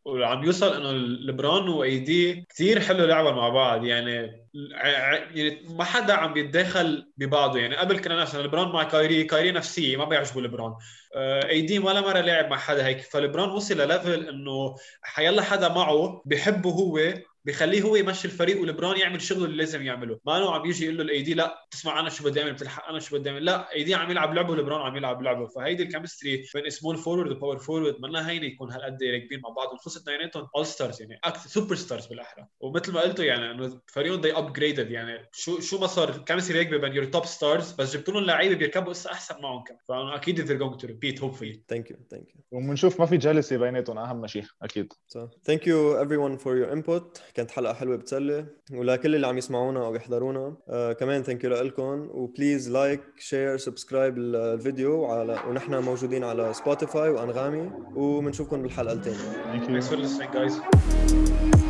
وعم 0.06 0.44
يوصل 0.44 0.74
إنه 0.76 0.92
ليبرون 1.26 1.70
و 1.70 2.00
AD 2.00 2.46
كثير 2.50 2.80
حلو 2.80 3.06
لعبوا 3.06 3.32
مع 3.32 3.50
بعض 3.50 3.86
يعني. 3.86 4.42
يعني 4.54 5.64
ما 5.70 5.84
حدا 5.84 6.14
عم 6.14 6.34
بيتداخل 6.34 7.12
ببعضه 7.18 7.60
يعني. 7.60 7.76
قبل 7.76 8.00
كنا 8.00 8.16
مثلا 8.16 8.42
ليبرون 8.42 8.72
مع 8.72 8.84
كايري 8.84 9.24
كايري 9.24 9.52
نفسية 9.52 9.98
ما 9.98 10.06
بيعجبه 10.06 10.42
ليبرون. 10.42 10.76
AD 11.16 11.80
ولا 11.80 12.02
مرة 12.02 12.20
لعب 12.20 12.50
مع 12.50 12.58
حدا 12.58 12.86
هيك. 12.86 13.02
فليبرون 13.02 13.50
وصل 13.50 13.82
لل 13.82 13.95
level 13.95 14.30
إنه 14.30 14.76
حيلا 15.02 15.42
حدا 15.42 15.68
معه 15.68 16.22
بحبه 16.26 16.70
هو 16.70 17.00
بخليه 17.46 17.82
هو 17.82 17.96
يمشي 17.96 18.26
الفريق 18.28 18.62
وليبرون 18.62 18.98
يعمل 18.98 19.22
شغله 19.22 19.46
اللي 19.46 19.58
لازم 19.58 19.82
يعمله. 19.82 20.20
ما 20.26 20.38
انه 20.38 20.52
عم 20.52 20.66
يجي 20.66 20.86
يقول 20.86 20.98
له 20.98 21.04
ال 21.04 21.22
AD 21.22 21.34
لا 21.34 21.66
تسمع 21.72 22.00
أنا 22.00 22.10
شو 22.10 22.24
بدي 22.24 22.42
أعمل؟ 22.42 22.54
بتلحق 22.54 22.90
أنا 22.90 23.00
شو 23.00 23.18
بدي 23.18 23.30
أعمل؟ 23.30 23.46
لا 23.46 23.76
AD 23.76 23.96
عم 23.96 24.12
يلعب 24.12 24.34
لعبه 24.34 24.52
وليبرون 24.52 24.82
عم 24.82 24.98
يلعب 24.98 25.22
لعبه. 25.22 25.48
فهيدي 25.48 25.84
ال 25.84 25.90
chemistry 25.90 26.46
بين 26.56 26.70
small 26.70 26.98
forward 26.98 27.32
و 27.32 27.36
power 27.36 27.58
forward 27.58 27.96
منا 28.00 28.30
هينة 28.30 28.46
يكون 28.46 28.72
هالقد 28.72 29.04
راكبين 29.04 29.40
مع 29.40 29.50
بعض. 29.50 29.74
وخصوصا 29.74 30.00
اثنيناتهم 30.00 30.48
all 30.56 30.66
stars 30.66 31.02
يعني 31.02 31.20
أكثر 31.24 31.50
superstars 31.50 32.06
بالأحرى. 32.06 32.46
ومثل 32.60 32.94
ما 32.94 33.02
قلتوا 33.02 33.26
يعني 33.26 33.52
إنه 33.52 33.82
فريقهم 33.88 34.22
they 34.22 34.38
upgraded 34.38 34.92
يعني 34.92 35.30
شو 35.32 35.60
شو 35.60 35.80
ما 35.80 35.88
صار 35.88 36.18
chemistry 36.18 36.60
راكبة 36.60 36.78
بين 36.78 36.94
your 36.94 37.06
top 37.06 37.26
stars 37.26 37.72
بس 37.72 37.98
جبتوا 37.98 38.14
لهم 38.14 38.24
لعيبة 38.24 38.56
بيركبوا 38.56 38.90
قصة 38.90 39.12
أحسن 39.12 39.36
معهم 39.42 39.64
كمان. 39.64 39.80
فأنا 39.88 40.16
أكيد 40.16 40.48
they're 40.48 40.62
going 40.62 40.78
to 40.82 40.88
repeat 40.88 41.22
hopefully. 41.22 41.60
thank 41.70 41.92
you 41.92 41.98
thank 42.12 42.36
you 42.36 42.42
وبنشوف 42.52 43.00
ما 43.00 43.06
في 43.06 43.18
جلسه 43.18 43.58
بيناتهم 43.58 43.98
أهم 43.98 44.28
شيء 44.28 44.44
أكيد. 44.62 44.94
thank 45.46 45.68
you 45.68 46.06
everyone 46.06 46.38
for 46.38 46.56
your 46.56 46.72
input. 46.76 47.22
كانت 47.32 47.52
حلقة 47.52 47.74
حلوة 47.74 47.96
بتسلي 47.96 48.46
ولكل 48.74 49.16
اللي 49.16 49.28
عم 49.28 49.38
يسمعونا 49.38 49.86
أو 49.86 49.96
يحضرونا. 49.96 50.56
uh, 50.68 50.72
كمان 51.00 51.24
thank 51.24 51.44
you 51.44 51.50
لكم 51.50 52.10
و 52.12 52.20
please 52.20 52.72
like 52.72 53.02
share 53.18 53.58
subscribe 53.58 54.18
الفيديو 54.18 55.00
وعلى 55.00 55.40
ونحن 55.48 55.76
موجودين 55.76 56.24
على 56.24 56.54
سبوتيفاي 56.54 57.10
وأنغامي. 57.10 57.72
وبنشوفكم 57.96 58.62
بالحلقة 58.62 58.94
الثانية 58.94 59.18
thank 59.18 59.70
you 59.70 59.82
thanks 59.82 59.86
for 59.86 59.98
listening 59.98 60.32
guys. 60.34 61.61